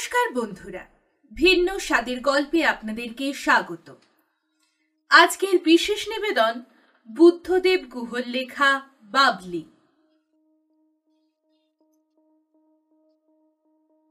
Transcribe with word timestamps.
নমস্কার 0.00 0.32
বন্ধুরা, 0.32 0.86
ভিন্ন 1.32 1.78
স্বাদের 1.78 2.20
গল্পে 2.20 2.64
আপনাদেরকে 2.64 3.32
স্বাগত। 3.32 3.94
আজকের 5.10 5.58
বিশেষ 5.64 6.08
নিবেদন 6.08 6.62
বুদ্ধদেব 7.10 7.80
গুহর 7.80 8.22
লেখা 8.26 8.88
বাবলি। 9.02 9.64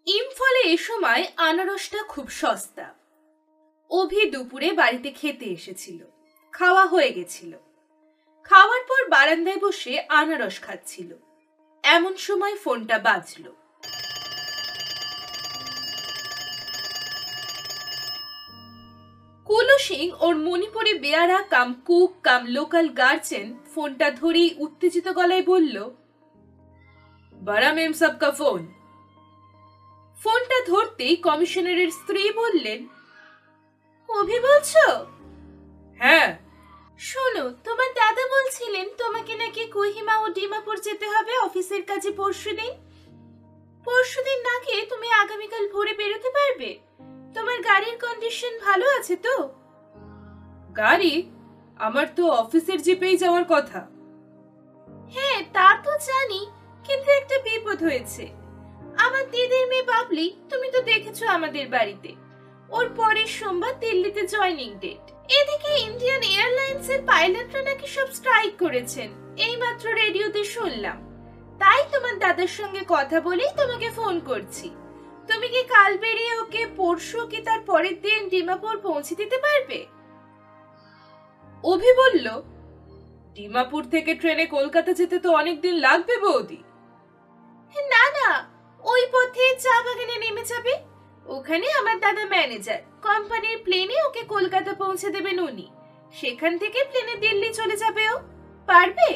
ইমফলে 0.08 0.62
এ 0.62 0.78
সময় 0.78 1.28
আনারসটা 1.38 2.04
খুব 2.04 2.30
সস্তা। 2.30 2.94
অভি 3.90 4.30
দুপুরে 4.30 4.72
বাড়িতে 4.72 5.12
খেতে 5.12 5.46
এসেছিল, 5.46 6.06
খাওয়া 6.52 6.86
হয়ে 6.86 7.12
গেছিল। 7.14 7.58
খাওয়ার 8.44 8.82
পর 8.90 9.10
বারান্দায় 9.10 9.60
বসে 9.60 10.00
আনারস 10.00 10.60
খাচ্ছিল। 10.60 11.16
এমন 11.84 12.16
সময় 12.16 12.56
ফোনটা 12.56 13.00
বাজলো। 13.00 13.59
কুলো 19.50 19.78
সিং 19.78 20.12
ওর 20.20 20.36
Manipuri 20.36 20.94
বেয়ারা 20.94 21.42
cum 21.42 21.74
cook 21.86 22.12
cum 22.24 22.46
local 22.46 22.88
guardian 22.90 23.48
ফোনটা 23.76 24.12
ধরেই 24.12 24.56
উত্তেজিত 24.58 25.08
গলায় 25.10 25.44
বলল 25.44 25.76
বড়া 27.46 27.74
মেম 27.74 27.94
সবকা 27.94 28.32
ফোন। 28.32 28.62
ফোনটা 30.24 30.58
ধরতেই 30.68 31.16
কমিশনারের 31.16 31.92
স্ত্রী 31.92 32.32
বললেন 32.32 32.88
অভি 34.10 34.40
বলছো? 34.40 34.86
হ্যাঁ। 36.00 36.30
শোনো 37.00 37.46
তোমার 37.64 37.90
দাদা 37.94 38.24
বলছিলেন 38.28 38.90
তোমাকে 38.98 39.36
নাকি 39.36 39.66
কোহিমা 39.66 40.16
ও 40.18 40.30
ডিমাপুর 40.30 40.78
যেতে 40.78 41.08
হবে 41.10 41.38
অফিসের 41.38 41.84
কাজে 41.84 42.12
পরশুদিন। 42.12 42.74
পরশুদিন 43.86 44.40
না 44.40 44.56
গিয়ে 44.66 44.86
তুমি 44.86 45.12
আগামীকাল 45.12 45.68
ভোরে 45.68 45.94
বেরোতে 45.94 46.30
পারবে। 46.30 46.80
তোমার 47.36 47.62
গাড়ির 47.62 47.98
কন্ডিশন 48.06 48.54
ভালো 48.60 48.86
আছে 49.00 49.16
তো? 49.16 49.36
গাড়ি? 50.78 51.32
আমার 51.78 52.08
তো 52.16 52.24
অফিসের 52.32 52.82
জিপেই 52.82 53.18
যাওয়ার 53.18 53.46
কথা। 53.50 53.88
হ্যাঁ 55.16 55.40
তা 55.54 55.68
তো 55.84 55.92
জানি, 56.08 56.42
কিন্তু 56.86 57.12
একটা 57.12 57.36
বিপদ 57.48 57.84
হয়েছে। 57.84 58.24
আমার 58.98 59.24
দিদির 59.32 59.66
মেয়ে 59.68 59.84
বাবলি, 59.84 60.36
তুমি 60.50 60.72
তো 60.72 60.82
দেখেছ 60.82 61.24
আমাদের 61.24 61.70
বাড়িতে। 61.70 62.16
ওর 62.70 62.90
পরের 62.90 63.26
সোমবার 63.26 63.80
দিল্লিতে 63.80 64.28
জয়নিং 64.28 64.72
ডেট 64.80 65.06
এদিকে 65.40 65.72
ইন্ডিয়ান 65.88 66.22
এয়ারলাইন্স 66.24 66.90
এর 66.90 67.02
পাইলটরা 67.06 67.62
নাকি 67.64 67.88
সব 67.88 68.08
স্ট্রাইক 68.12 68.54
করেছেন। 68.60 69.10
এইমাত্র 69.38 69.86
রেডিওতে 70.02 70.44
শুনলাম। 70.44 70.98
তাই 71.60 71.82
তোমার 71.92 72.20
দাদার 72.20 72.48
সঙ্গে 72.48 72.84
কথা 72.88 73.22
বলেই 73.22 73.52
তোমাকে 73.58 73.90
ফোন 73.90 74.20
করছি। 74.20 74.68
তুমি 75.30 75.48
কি 75.48 75.62
কাল 75.64 75.92
বেরিয়ে 75.98 76.34
ওকে 76.38 76.64
পরশু 76.78 77.20
কি 77.26 77.40
তার 77.42 77.62
পরের 77.62 77.98
দিন 78.02 78.22
ডিমাপুর 78.30 78.76
পৌঁছে 78.78 79.14
দিতে 79.16 79.38
পারবে? 79.38 79.80
অভি 81.64 81.92
বলল, 82.02 82.28
ডিমাপুর 83.34 83.84
থেকে 83.90 84.12
ট্রেনে 84.16 84.46
কলকাতা 84.46 84.92
যেতে 84.94 85.18
তো 85.20 85.30
অনেক 85.32 85.56
দিন 85.62 85.76
লাগবে 85.76 86.16
বৌদি। 86.18 86.60
না 87.76 88.04
না, 88.18 88.30
ওই 88.84 89.04
পথে 89.12 89.46
চা 89.60 89.76
বাগানে 89.84 90.16
নেমে 90.18 90.44
যাবে। 90.44 90.74
ওখানে 91.26 91.68
আমার 91.72 91.98
দাদা 92.00 92.24
ম্যানেজার, 92.26 92.82
কোম্পানির 93.02 93.58
প্লেনে 93.64 93.98
ওকে 94.08 94.22
কলকাতা 94.24 94.72
পৌঁছে 94.74 95.10
দেবেন 95.10 95.38
উনি। 95.40 95.68
সেখান 96.14 96.54
থেকে 96.58 96.80
প্লেনে 96.84 97.16
দিল্লি 97.16 97.50
চলে 97.54 97.76
যাবে 97.78 98.04
ও। 98.14 98.16
পারবে? 98.68 99.10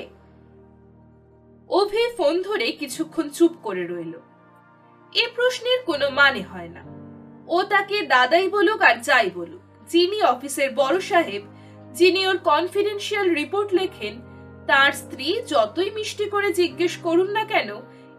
অভি 1.69 2.03
ফোন 2.18 2.34
ধরে 2.41 2.68
কিছুক্ষণ 2.72 3.29
চুপ 3.29 3.53
করে 3.63 3.84
রইল। 3.88 4.16
এ 5.16 5.28
প্রশ্নের 5.35 5.79
কোনো 5.85 6.09
মানে 6.09 6.41
হয় 6.41 6.69
না। 6.69 6.84
ও 7.47 7.63
তাকে 7.63 8.01
দাদাই 8.01 8.50
বলুক 8.50 8.81
আর 8.81 8.96
যাই 9.01 9.29
বলুক, 9.29 9.62
যিনি 9.90 10.22
অফিসের 10.22 10.75
বড় 10.75 11.00
সাহেব, 11.00 11.41
যিনি 11.94 12.28
ওর 12.28 12.38
কনফিডেন্সিয়াল 12.38 13.29
রিপোর্ট 13.29 13.73
লেখেন, 13.73 14.22
তার 14.68 14.91
স্ত্রী 14.91 15.41
যতই 15.47 15.90
মিষ্টি 15.90 16.25
করে 16.29 16.53
জিজ্ঞেস 16.53 16.97
করুন 16.97 17.31
না 17.31 17.44
কেন, 17.44 17.69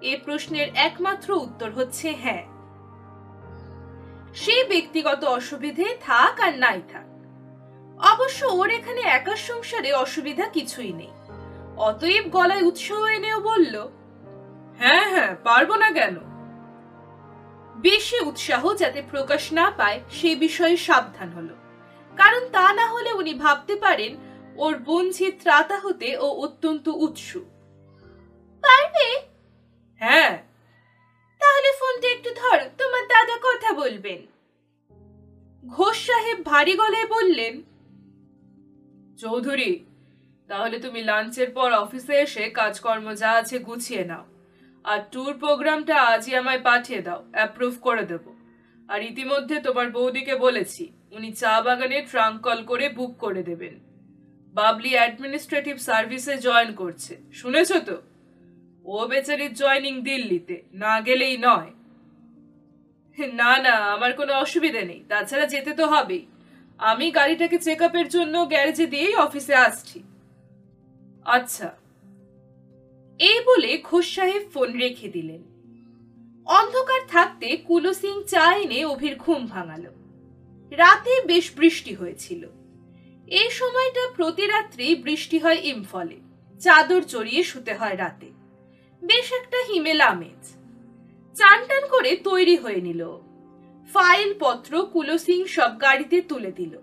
এ 0.02 0.18
প্রশ্নের 0.24 0.68
একমাত্র 0.74 1.32
উত্তর 1.32 1.70
হচ্ছে 1.70 2.12
হ্যাঁ। 2.12 2.44
সে 4.34 4.64
ব্যক্তিগত 4.68 5.24
অসুবিধে 5.24 5.86
থাক 6.00 6.40
আর 6.40 6.58
নাই 6.58 6.80
থাক। 6.92 7.06
অবশ্য 8.02 8.46
ওর 8.46 8.70
এখানে 8.70 9.00
একার 9.00 9.36
সংসারে 9.36 9.92
অসুবিধা 9.92 10.46
কিছুই 10.48 10.92
নেই। 10.92 11.12
অতএব 11.76 12.24
গলায় 12.30 12.62
উৎসাহ 12.62 13.04
এনেও 13.04 13.40
বলল 13.40 13.74
হ্যাঁ 14.78 15.10
হ্যাঁ 15.10 15.36
পারব 15.44 15.74
না 15.74 15.90
কেন? 15.90 16.33
বেশি 17.76 18.20
উৎসাহ 18.20 18.74
যাতে 18.74 19.02
প্রকাশ 19.10 19.52
না 19.52 19.70
পায় 19.70 20.00
সে 20.10 20.36
বিষয়ে 20.36 20.76
সাবধান 20.76 21.28
হলো। 21.28 21.54
কারণ 22.16 22.48
তা 22.48 22.72
না 22.72 22.86
হলে 22.86 23.12
উনি 23.12 23.34
ভাবতে 23.34 23.76
পারেন 23.76 24.16
ওর 24.56 24.78
বঞ্চিত 24.78 25.34
ত্রাতা 25.42 25.78
হতে 25.78 26.16
ও 26.18 26.26
অত্যন্ত 26.30 26.88
উৎসুক 26.88 27.44
পারবে? 28.62 29.20
হ্যাঁ। 29.96 30.38
তাহলে 31.38 31.72
ফোনটা 31.78 32.08
একটু 32.08 32.30
ধরো 32.30 32.64
তোমার 32.78 33.02
দাদা 33.02 33.36
কথা 33.42 33.72
বলবেন। 33.72 34.26
ঘোষ 35.68 36.06
সাহেব 36.06 36.44
ভারী 36.44 36.76
গলায় 36.76 37.06
বললেন 37.06 37.62
চৌধুরী 39.16 39.84
তাহলে 40.48 40.78
তুমি 40.78 41.02
লাঞ্চের 41.02 41.50
পর 41.50 41.72
অফিসে 41.72 42.14
এসে 42.14 42.50
কাজকর্ম 42.50 43.14
যা 43.14 43.32
আছে 43.32 43.58
গুছিয়ে 43.58 44.04
নাও। 44.04 44.33
আর 44.84 45.00
ট্যুর 45.12 45.32
প্রোগ্রামটা 45.42 45.96
আজই 46.12 46.32
আমায় 46.34 46.62
পাঠিয়ে 46.68 47.00
দাও 47.02 47.20
অ্যাপ্রুভ 47.32 47.74
করে 47.80 48.04
দেব। 48.10 48.24
আর 48.88 49.02
ইতিমধ্যে 49.02 49.60
তোমার 49.60 49.90
বৌদিকে 49.90 50.34
বলেছি, 50.36 50.92
উনি 51.12 51.32
চা 51.32 51.54
বাগানে 51.60 51.98
ট্রাঙ্ক 52.10 52.36
কল 52.46 52.60
করে 52.64 52.88
বুক 52.88 53.12
করে 53.18 53.42
দেবেন। 53.42 53.74
বাবলি 54.54 54.90
অ্যাডমিনিস্ট্রেটিভ 54.94 55.76
সার্ভিসে 55.78 56.34
জয়েন 56.38 56.70
করছে, 56.74 57.16
শুনেছো 57.32 57.78
তো? 57.80 57.96
ও 58.84 58.96
বেচারির 59.08 59.52
জয়নিং 59.54 59.94
দিল্লিতে, 60.02 60.56
না 60.74 61.00
গেলেই 61.00 61.36
নয়। 61.38 61.70
না 63.32 63.52
না, 63.58 63.74
আমার 63.94 64.12
কোনো 64.12 64.32
অসুবিধে 64.34 64.82
নেই, 64.84 65.00
তাছাড়া 65.08 65.46
যেতে 65.46 65.72
তো 65.74 65.86
হবেই। 65.86 66.26
আমি 66.80 67.10
গাড়িটাকে 67.10 67.58
চেক 67.58 67.80
আপের 67.82 68.08
জন্য 68.08 68.34
গ্যারেজে 68.46 68.86
দিয়েই 68.86 69.14
অফিসে 69.16 69.54
আসছি। 69.66 69.98
আচ্ছা 71.36 71.68
এই 73.20 73.40
বলে 73.46 73.80
ঘোষ 73.84 74.14
সাহেব 74.14 74.42
ফোন 74.54 74.72
রেখে 74.72 75.08
দিলেন। 75.08 75.42
অন্ধকার 76.46 77.00
থাকতে 77.08 77.56
কুলো 77.56 77.94
সিং 77.94 78.22
চা 78.26 78.56
এনে 78.56 78.84
অভির 78.84 79.16
ঘুম 79.16 79.46
ভাঙালো। 79.46 79.90
রাতে 80.70 81.22
বেশ 81.26 81.52
বৃষ্টি 81.56 81.94
হয়েছিল। 81.94 82.48
এই 83.26 83.50
সময়টা 83.50 84.00
প্রতি 84.16 84.46
রাত্রি 84.46 84.94
বৃষ্টি 84.94 85.38
হয় 85.38 85.60
ইমফলে। 85.62 86.16
চাদর 86.60 87.02
জড়িয়ে 87.04 87.42
শুতে 87.42 87.74
হয় 87.74 87.96
রাতে। 87.96 88.26
বেশ 89.02 89.32
একটা 89.32 89.56
হিমেল 89.68 90.00
আমেজ 90.00 90.42
চান 91.34 91.66
টান 91.66 91.88
করে 91.88 92.16
তৈরি 92.16 92.56
হয়ে 92.56 92.80
নিল। 92.80 93.18
ফাইল 93.92 94.34
পত্র 94.38 94.86
কুলো 94.92 95.18
সিং 95.18 95.46
সব 95.46 95.80
গাড়িতে 95.80 96.20
তুলে 96.20 96.52
দিল। 96.52 96.78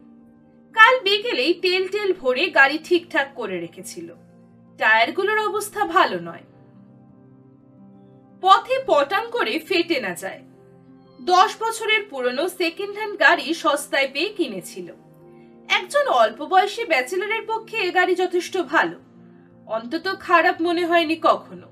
কাল 0.72 1.00
বিকেলেই 1.00 1.54
তেল 1.54 1.88
টেল 1.88 2.14
ভরে 2.14 2.50
গাড়ি 2.50 2.78
ঠিকঠাক 2.84 3.34
করে 3.36 3.60
রেখেছিল। 3.60 4.16
টায়ারগুলোর 4.78 5.40
অবস্থা 5.40 5.86
ভালো 5.86 6.20
নয়। 6.20 6.44
পথে 8.42 8.84
পটান 8.86 9.30
করে 9.30 9.60
ফেটে 9.60 10.00
না 10.00 10.14
যায়। 10.14 10.42
দশ 11.22 11.56
বছরের 11.62 12.04
পুরনো 12.10 12.50
সেকেন্ড 12.50 12.96
হ্যান্ড 12.96 13.20
গাড়ি 13.20 13.54
সস্তায় 13.54 14.10
পেয়ে 14.14 14.30
কিনেছিল। 14.30 14.94
একজন 15.70 16.08
অল্প 16.08 16.46
বয়সী 16.46 16.86
ব্যাচেলরের 16.86 17.42
পক্ষে 17.48 17.78
এ 17.78 17.92
গাড়ি 17.92 18.16
যথেষ্ট 18.16 18.58
ভালো। 18.58 19.00
অন্তত 19.66 20.16
খারাপ 20.20 20.62
মনে 20.62 20.86
হয়নি 20.86 21.16
কখনো। 21.22 21.68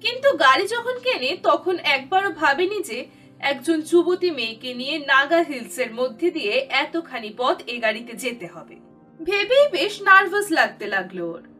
কিন্তু 0.00 0.36
গাড়ি 0.36 0.66
যখন 0.66 0.98
কেনে, 0.98 1.36
তখন 1.42 1.78
একবারও 1.78 2.30
ভাবেনি 2.30 2.82
যে 2.82 3.06
একজন 3.38 3.80
যুবতী 3.80 4.30
মেয়েকে 4.30 4.74
নিয়ে 4.74 4.98
নাগা 4.98 5.38
হিলসের 5.38 5.94
মধ্যে 5.94 6.30
দিয়ে 6.30 6.66
এতখানি 6.70 7.34
পথ 7.36 7.62
এ 7.66 7.80
গাড়িতে 7.80 8.12
যেতে 8.12 8.46
হবে। 8.46 8.76
ভেবেই 9.24 9.68
বেশ 9.68 10.02
নার্ভাস 10.02 10.50
লাগতে 10.50 10.86
লাগল 10.86 11.20
ওর। 11.20 11.51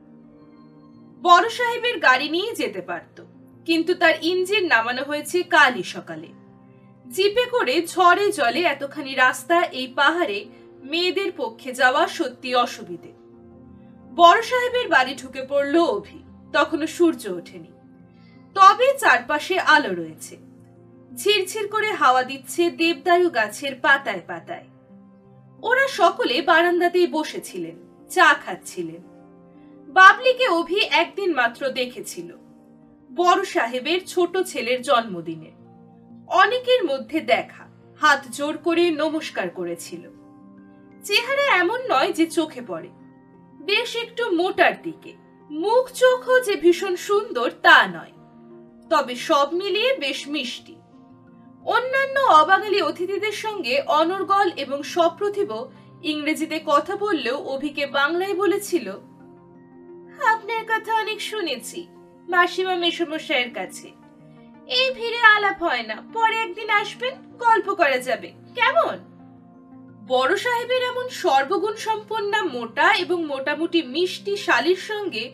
বড় 1.22 1.46
সাহেবের 1.58 1.96
গাড়ি 2.06 2.28
নিয়ে 2.36 2.52
যেতে 2.60 2.82
পারত, 2.90 3.16
কিন্তু 3.66 3.92
তার 4.02 4.14
ইঞ্জিন 4.30 4.64
নামানো 4.74 5.02
হয়েছে 5.10 5.38
কালই 5.54 5.84
সকালে। 5.94 6.30
জিপে 7.06 7.44
করে 7.54 7.74
ঝড়ে 7.92 8.26
জলে 8.38 8.62
এতখানি 8.72 9.12
রাস্তা 9.24 9.56
এই 9.80 9.88
পাহাড়ে 9.98 10.38
মেয়েদের 10.90 11.30
পক্ষে 11.40 11.70
যাওয়া 11.80 12.02
সত্যি 12.18 12.50
অসুবিধে। 12.64 13.12
বড় 14.12 14.40
সাহেবের 14.50 14.86
বাড়ি 14.94 15.12
ঢুকে 15.20 15.42
পড়ল 15.50 15.74
অভি, 15.96 16.20
তখনও 16.52 16.88
সূর্য 16.96 17.22
ওঠেনি। 17.38 17.72
তবে 18.56 18.88
চারপাশে 19.02 19.56
আলো 19.74 19.92
রয়েছে। 20.00 20.34
ঝিরঝির 21.20 21.66
করে 21.74 21.90
হাওয়া 22.00 22.22
দিচ্ছে 22.30 22.62
দেবদারু 22.80 23.28
গাছের 23.38 23.74
পাতায় 23.84 24.24
পাতায়। 24.30 24.66
ওরা 25.62 25.86
সকলে 26.00 26.36
বারান্দাতেই 26.50 27.08
বসেছিলেন, 27.16 27.76
চা 28.10 28.28
খাচ্ছিলেন। 28.44 29.02
বাবলিকে 29.92 30.48
অভি 30.48 30.80
একদিন 30.80 31.34
মাত্র 31.34 31.68
দেখেছিল। 31.68 32.36
বড় 33.14 33.44
সাহেবের 33.44 34.06
ছোট 34.06 34.38
ছেলের 34.38 34.82
জন্মদিনে। 34.82 35.52
অনেকের 36.28 36.84
মধ্যে 36.84 37.20
দেখা, 37.20 37.68
হাত 38.00 38.22
জোর 38.30 38.58
করে 38.58 38.90
নমস্কার 38.90 39.50
করেছিল। 39.50 40.00
চেহারা 41.04 41.56
এমন 41.56 41.80
নয় 41.90 42.12
যে 42.12 42.26
চোখে 42.26 42.60
পড়ে। 42.66 42.88
বেশ 43.54 43.96
একটু 43.96 44.30
মোটার 44.30 44.82
দিকে। 44.82 45.12
মুখ 45.50 45.92
চোখও 45.92 46.40
যে 46.40 46.56
ভীষণ 46.56 46.96
সুন্দর 46.96 47.50
তা 47.62 47.86
নয়। 47.86 48.12
তবে 48.90 49.14
সব 49.14 49.48
মিলিয়ে 49.52 49.96
বেশ 49.96 50.28
মিষ্টি। 50.28 50.76
অন্যান্য 51.64 52.20
অবাঙালি 52.20 52.82
অতিথিদের 52.82 53.32
সঙ্গে 53.32 53.80
অনর্গল 53.80 54.50
এবং 54.56 54.82
সপ্রতিভ 54.82 55.52
ইংরেজিতে 56.02 56.60
কথা 56.66 56.96
বললেও 56.96 57.36
অভিকে 57.36 57.86
বাংলায় 57.86 58.34
বলেছিল 58.34 58.92
আপনার 60.20 60.64
কথা 60.68 60.94
অনেক 60.94 61.20
শুনেছি, 61.20 61.86
মাসিমা 62.28 62.74
মেসমশাইয়ের 62.74 63.54
কাছে। 63.54 63.92
এই 64.66 64.94
ভিড়ে 64.94 65.20
আলাপ 65.20 65.62
হয় 65.62 65.82
না, 65.82 66.02
পরে 66.12 66.36
একদিন 66.36 66.70
আসবেন, 66.70 67.14
গল্প 67.38 67.74
করা 67.74 67.98
যাবে। 67.98 68.32
কেমন? 68.54 68.98
বড় 70.06 70.36
সাহেবের 70.36 70.82
এমন 70.82 71.08
সর্বগুণ 71.08 71.74
সম্পন্না 71.76 72.42
মোটা 72.42 72.92
এবং 72.92 73.24
মোটামুটি 73.24 73.82
মিষ্টি 73.82 74.36
শালির 74.36 74.76
সঙ্গে 74.76 75.32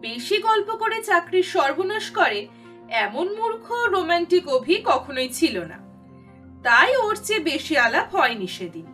বেশি 0.00 0.38
গল্প 0.38 0.70
করে 0.70 1.02
চাকরির 1.02 1.42
সর্বনাশ 1.42 2.10
করে, 2.10 2.48
এমন 2.90 3.34
মূর্খ, 3.34 3.72
রোমান্টিক 3.72 4.48
অভি 4.48 4.82
কখনোই 4.84 5.28
ছিল 5.28 5.58
না। 5.58 5.78
তাই 6.62 6.96
ওর 6.96 7.16
চেয়ে 7.22 7.40
বেশি 7.40 7.76
আলাপ 7.76 8.14
হয়নি 8.14 8.46
সেদিন। 8.46 8.86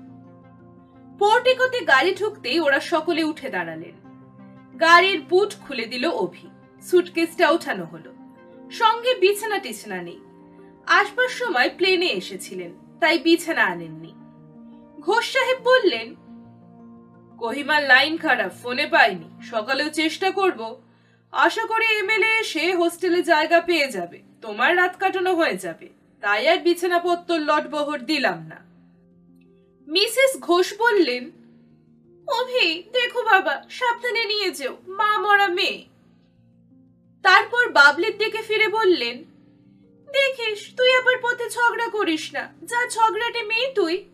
পোর্টিকোতে 1.19 1.81
গাড়ি 1.81 2.15
ঢুকতেই 2.15 2.61
ওরা 2.61 2.81
সকলে 2.81 3.25
উঠে 3.25 3.49
দাঁড়ালেন। 3.49 4.00
গাড়ির 4.81 5.21
বুট 5.21 5.55
খুলে 5.61 5.87
দিল 5.87 6.05
অভি। 6.06 6.49
সুটকেসটা 6.82 7.50
ওঠানো 7.50 7.85
হলো। 7.85 8.11
সঙ্গে 8.71 9.15
বিছানা 9.15 9.59
টিছানা 9.59 10.03
নেই। 10.03 10.21
আসবার 10.87 11.29
সময় 11.29 11.71
প্লেনে 11.77 12.06
এসেছিলেন, 12.06 12.99
তাই 13.00 13.19
বিছানা 13.19 13.65
আনেননি। 13.65 14.12
ঘোষ 15.00 15.32
সাহেব 15.32 15.59
বললেন, 15.65 16.15
কহিমার 17.38 17.82
লাইন 17.82 18.17
খারাপ 18.17 18.53
ফোনে 18.62 18.87
পাইনি, 18.87 19.29
সকালেও 19.50 19.91
চেষ্টা 19.91 20.31
করব। 20.31 20.81
আশা 21.32 21.65
করি 21.67 21.87
এমএলএ 21.99 22.41
এসে 22.41 22.75
হোস্টেলে 22.75 23.23
জায়গা 23.23 23.61
পেয়ে 23.61 23.88
যাবে। 23.88 24.23
তোমার 24.43 24.77
রাত 24.77 24.97
কাটানো 24.97 25.35
হয়ে 25.35 25.56
যাবে, 25.56 25.88
তাই 26.21 26.49
আর 26.49 26.59
বিছানাপত্র 26.59 27.38
লটবহর 27.38 27.99
দিলাম 27.99 28.38
না। 28.43 28.59
মিসেস 29.88 30.41
ঘোষ 30.41 30.75
বললেন 30.79 31.25
অভি, 32.38 32.82
দেখো 32.93 33.23
বাবা, 33.23 33.62
সাবধানে 33.71 34.25
নিয়ে 34.25 34.50
যেও, 34.50 34.77
মা 34.88 35.19
মরা 35.19 35.49
মেয়ে। 35.49 35.85
তারপর 37.23 37.69
বাবলির 37.69 38.19
দিকে 38.19 38.43
ফিরে 38.43 38.69
বললেন, 38.69 39.25
দেখিস, 40.09 40.75
তুই 40.77 40.91
আবার 40.97 41.17
পথে 41.23 41.50
ঝগড়া 41.50 41.88
করিস 41.88 42.32
না, 42.32 42.53
যা 42.62 42.88
ঝগড়াটে 42.91 43.43
মেয়ে 43.43 43.73
তুই। 43.75 44.05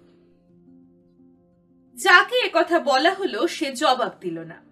যাকে 1.94 2.50
কথা 2.52 2.78
বলা 2.78 3.14
হলো, 3.14 3.46
সে 3.46 3.72
জবাব 3.72 4.12
দিল 4.20 4.38
না। 4.38 4.62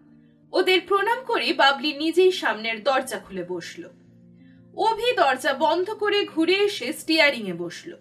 ওদের 0.53 0.81
প্রণাম 0.89 1.25
করে 1.25 1.53
বাবলি 1.53 1.93
নিজেই 1.93 2.33
সামনের 2.33 2.83
দরজা 2.83 3.19
খুলে 3.19 3.45
বসল। 3.45 3.83
অভি 4.77 5.13
দরজা 5.17 5.53
বন্ধ 5.53 5.91
করে 5.91 6.27
ঘুরে 6.27 6.55
এসে 6.55 6.93
স্টিয়ারিং 6.93 7.49
এ 7.49 7.55
বসল। 7.55 7.93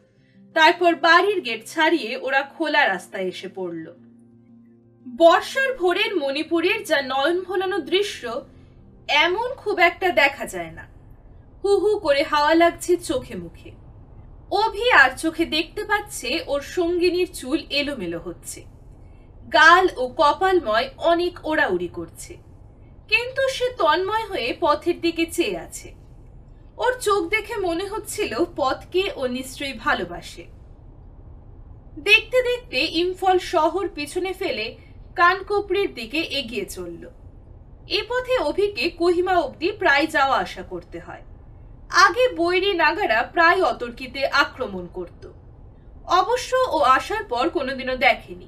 তারপর 0.54 0.96
বাড়ির 0.96 1.42
গেট 1.42 1.66
ছাড়িয়ে 1.66 2.18
ওরা 2.18 2.42
খোলা 2.42 2.88
রাস্তায় 2.88 3.28
এসে 3.28 3.50
পড়ল। 3.56 4.03
বর্ষার 5.16 5.78
ভোরের 5.78 6.16
মণিপুরের 6.16 6.84
যা 6.84 7.02
নয়ন 7.02 7.44
ভোলানো 7.44 7.78
দৃশ্য, 7.80 8.46
এমন 9.08 9.50
খুব 9.54 9.80
একটা 9.80 10.12
দেখা 10.12 10.46
যায় 10.46 10.72
না। 10.72 10.88
হু 11.64 11.72
হু 11.78 12.00
করে 12.00 12.24
হাওয়া 12.24 12.54
লাগছে 12.56 12.98
চোখে 12.98 13.36
মুখে। 13.36 13.72
অভি 14.52 14.92
আর 14.92 15.10
চোখে 15.18 15.46
দেখতে 15.46 15.84
পাচ্ছে 15.86 16.40
ওর 16.48 16.62
সঙ্গিনীর 16.62 17.30
চুল 17.34 17.60
এলোমেলো 17.70 18.20
হচ্ছে। 18.20 18.62
গাল 19.54 19.90
ও 19.98 20.08
কপালময় 20.18 20.90
অনেক 20.98 21.40
ওড়াউড়ি 21.44 21.88
করছে। 21.88 22.34
কিন্তু 23.08 23.42
সে 23.50 23.70
তন্ময় 23.78 24.26
হয়ে 24.26 24.58
পথের 24.60 25.02
দিকে 25.02 25.26
চেয়ে 25.26 25.58
আছে। 25.58 25.94
ওর 26.78 26.94
চোখ 27.00 27.30
দেখে 27.30 27.56
মনে 27.58 27.86
হচ্ছিল 27.88 28.46
পথকে 28.56 29.12
ও 29.16 29.28
নিশ্চয়ই 29.28 29.74
ভালোবাসে। 29.74 30.46
দেখতে 32.00 32.38
দেখতে 32.44 32.80
ইম্ফল 33.04 33.38
শহর 33.40 33.88
পিছনে 33.88 34.34
ফেলে 34.34 34.78
কানকোপড়ির 35.16 35.94
দিকে 35.94 36.20
এগিয়ে 36.40 36.66
চলল। 36.66 37.04
এ 37.90 38.02
পথে 38.10 38.38
অভিকে 38.38 38.90
কহিমা 38.90 39.36
অবধি 39.38 39.72
প্রায় 39.72 40.08
যাওয়া 40.08 40.38
আসা 40.38 40.64
করতে 40.64 41.00
হয়। 41.00 41.24
আগে 41.90 42.36
বৈরি 42.36 42.74
নাগারা 42.74 43.24
প্রায় 43.24 43.62
অতর্কিতে 43.64 44.26
আক্রমণ 44.28 44.88
করত। 44.94 45.24
অবশ্য 46.06 46.52
ও 46.72 46.80
আসার 46.98 47.24
পর 47.24 47.50
কোনোদিনও 47.50 47.96
দেখেনি। 47.96 48.48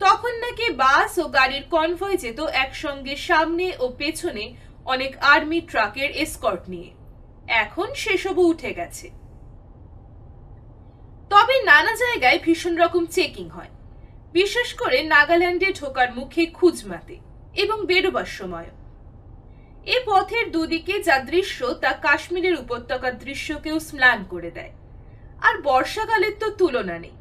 তখন 0.00 0.32
নাকি 0.38 0.70
বাস 0.70 1.18
ও 1.18 1.28
গাড়ির 1.28 1.64
কনভয় 1.70 2.16
যেত 2.16 2.40
একসঙ্গে 2.64 3.16
সামনে 3.16 3.72
ও 3.78 3.88
পেছনে 3.98 4.54
অনেক 4.84 5.12
আর্মি 5.20 5.60
ট্রাকের 5.60 6.10
এসকর্ট 6.10 6.62
নিয়ে। 6.68 6.90
এখন 7.48 7.88
সেসবও 7.94 8.44
উঠে 8.46 8.74
গেছে। 8.74 9.10
তবে 11.30 11.54
নানা 11.64 11.92
জায়গায় 11.96 12.38
ভীষণ 12.38 12.76
রকম 12.76 13.06
চেকিং 13.06 13.48
হয়। 13.48 13.72
বিশেষ 14.32 14.74
করে 14.74 15.02
নাগাল্যান্ডে 15.02 15.72
ঢোকার 15.72 16.14
মুখে 16.14 16.46
খুঁজমাতে 16.46 17.16
এবং 17.54 17.86
বেরোবার 17.86 18.24
সময়। 18.24 18.66
এ 19.86 20.00
পথের 20.06 20.50
দুদিকে 20.50 21.02
যা 21.02 21.18
দৃশ্য 21.18 21.74
তা 21.74 21.92
কাশ্মীরের 21.92 22.54
উপত্যকার 22.54 23.18
দৃশ্যকেও 23.18 23.80
স্নান 23.80 24.24
করে 24.24 24.50
দেয়। 24.50 24.72
আর 25.40 25.62
বর্ষাকালের 25.62 26.32
তো 26.40 26.50
তুলনা 26.50 26.98
নেই। 26.98 27.16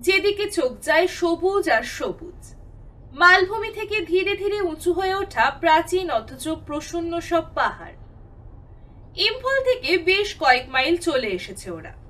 যেদিকে 0.00 0.50
চোখ 0.50 0.80
যায় 0.80 1.06
সবুজ 1.06 1.70
আর 1.70 1.82
সবুজ। 1.82 2.54
মালভূমি 3.14 3.70
থেকে 3.70 4.00
ধীরে 4.00 4.36
ধীরে 4.36 4.60
উঁচু 4.60 4.92
হয়ে 4.92 5.14
ওঠা 5.14 5.50
প্রাচীন 5.50 6.10
অথচ 6.10 6.48
প্রসন্ন 6.48 7.20
সব 7.20 7.54
পাহাড়। 7.54 7.94
ইম্ফল 9.16 9.64
থেকে 9.64 9.98
বেশ 9.98 10.36
কয়েক 10.38 10.68
মাইল 10.68 10.96
চলে 10.96 11.26
এসেছে 11.26 11.70
ওরা। 11.70 12.03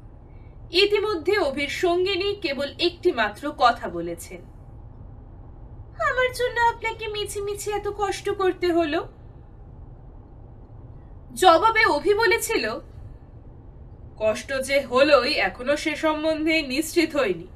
ইতিমধ্যে 0.70 1.38
অভির 1.38 1.68
সঙ্গিনী 1.68 2.34
কেবল 2.34 2.74
একটি 2.78 3.12
মাত্র 3.12 3.52
কথা 3.58 3.88
বলেছেন। 3.88 4.40
আমার 6.00 6.32
জন্য 6.34 6.60
আপনাকে 6.60 7.08
মিছি 7.08 7.40
মিছি 7.40 7.70
এত 7.70 7.88
কষ্ট 7.96 8.30
করতে 8.30 8.72
হলো? 8.72 9.08
জবাবে 11.34 11.84
অভি 11.84 12.14
বলেছিল, 12.14 12.70
কষ্ট 14.16 14.52
যে 14.66 14.80
হলোই 14.80 15.32
এখনও 15.32 15.76
সে 15.76 15.96
সম্বন্ধে 15.96 16.62
নিশ্চিত 16.62 17.16
হয়নি। 17.16 17.46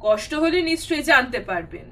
কষ্ট 0.00 0.34
হলে 0.34 0.62
নিশ্চয়ই 0.62 1.02
জানতে 1.02 1.40
পারবেন। 1.40 1.90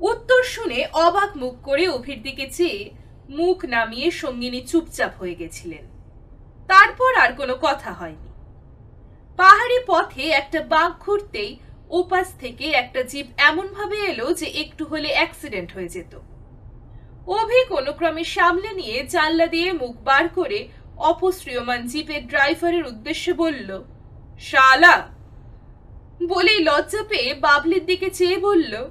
উত্তর 0.00 0.42
শুনে 0.42 0.86
অবাক 0.92 1.36
মুখ 1.36 1.54
করে 1.62 1.88
অভির 1.88 2.22
দিকে 2.22 2.50
চেয়ে 2.50 2.90
মুখ 3.28 3.64
নামিয়ে 3.64 4.10
সঙ্গিনী 4.10 4.60
চুপচাপ 4.66 5.10
হয়ে 5.18 5.34
গেছিলেন। 5.34 5.93
তারপর 6.68 7.14
আর 7.14 7.32
কোনো 7.32 7.54
কথা 7.62 7.92
হয়নি। 7.92 8.30
পাহাড়ি 9.36 9.78
পথে 9.86 10.28
একটা 10.30 10.60
বাঘ 10.62 10.92
ঘুরতেই 11.00 11.58
ওপাশ 11.90 12.26
থেকে 12.40 12.70
একটা 12.70 13.02
জিপ 13.02 13.26
এমন 13.36 13.66
ভাবে 13.68 13.96
এলো 13.96 14.34
যে 14.34 14.46
একটু 14.46 14.84
হলে 14.84 15.08
অ্যাক্সিডেন্ট 15.08 15.72
হয়ে 15.72 15.88
যেত। 15.88 16.18
অভি 17.26 17.64
কোনো 17.68 17.92
ক্রমে 17.92 18.24
সামলে 18.24 18.72
নিয়ে 18.72 19.06
জানলা 19.06 19.46
দিয়ে 19.46 19.72
মুখ 19.72 19.96
বার 20.04 20.28
করে 20.28 20.68
অপশ্রিয়মান 20.96 21.86
জিপের 21.86 22.26
ড্রাইভারের 22.26 22.86
উদ্দেশ্যে 22.86 23.32
বলল, 23.32 23.82
শালা! 24.40 25.08
বলেই 26.26 26.60
লজ্জা 26.60 27.02
পেয়ে 27.08 27.34
বাবলির 27.34 27.86
দিকে 27.86 28.10
চেয়ে 28.10 28.38
বলল 28.38 28.90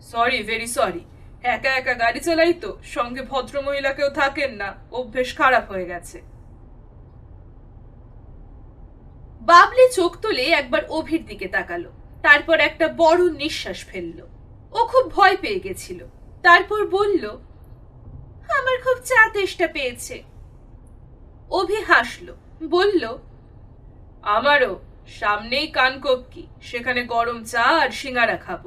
সরি 0.00 0.42
ভেরি 0.42 0.66
সরি 0.66 1.00
একা 1.42 1.70
একা 1.76 1.94
গাড়ি 1.94 2.20
চালাই 2.20 2.54
তো, 2.54 2.78
সঙ্গে 2.82 3.22
ভদ্র 3.22 3.62
মহিলাকেও 3.62 4.10
থাকেন 4.10 4.54
না। 4.54 4.74
অভ্যেস 4.92 5.36
খারাপ 5.36 5.70
হয়ে 5.70 5.86
গেছে। 5.86 6.29
বাবলি 9.50 9.86
চোখ 9.92 10.12
তুলে 10.20 10.44
একবার 10.50 10.82
অভির 10.88 11.26
দিকে 11.26 11.48
তাকালো। 11.48 11.90
তারপর 12.22 12.60
একটা 12.60 12.86
বড় 12.88 13.22
নিঃশ্বাস 13.32 13.84
ফেলল। 13.84 14.18
ও 14.72 14.78
খুব 14.92 15.04
ভয় 15.10 15.36
পেয়ে 15.40 15.60
গেছিল। 15.60 16.06
তারপর 16.42 16.80
বলল, 16.86 17.24
আমার 18.58 18.76
খুব 18.84 18.96
চা 19.04 19.20
তেষ্টা 19.32 19.66
পেয়েছে। 19.66 20.22
অভি 21.50 21.80
হাসল, 21.82 22.28
বলল, 22.68 23.18
আমারও, 24.22 24.80
সামনেই 25.20 25.66
কানকক্ষি 25.66 26.46
সেখানে 26.62 27.00
গরম 27.04 27.38
চা 27.44 27.64
আর 27.82 27.90
সিঙ্গারা 27.90 28.36
খাব। 28.36 28.62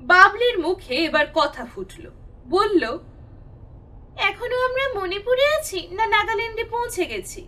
বাবলির 0.00 0.58
মুখে 0.58 0.94
এবার 0.94 1.26
কথা 1.34 1.62
ফুটল। 1.64 2.04
বলল, 2.48 2.82
এখনও 4.28 4.58
আমরা 4.68 4.84
মণিপুরে 4.94 5.46
আছি 5.58 5.78
না 5.88 6.04
নাগাল্যান্ডে 6.06 6.64
পৌঁছে 6.64 7.04
গেছি? 7.06 7.42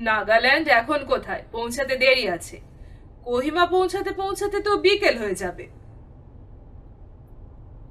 নাগাল্যান্ড 0.00 0.68
এখন 0.68 1.04
কোথায়? 1.04 1.42
পৌঁছাতে 1.52 1.96
দেরি 1.96 2.28
আছে। 2.28 2.60
কোহিমা 3.24 3.66
পৌঁছাতে 3.66 4.12
পৌঁছাতে 4.12 4.60
তো 4.60 4.76
বিকেল 4.76 5.18
হয়ে 5.18 5.34
যাবে। 5.34 5.68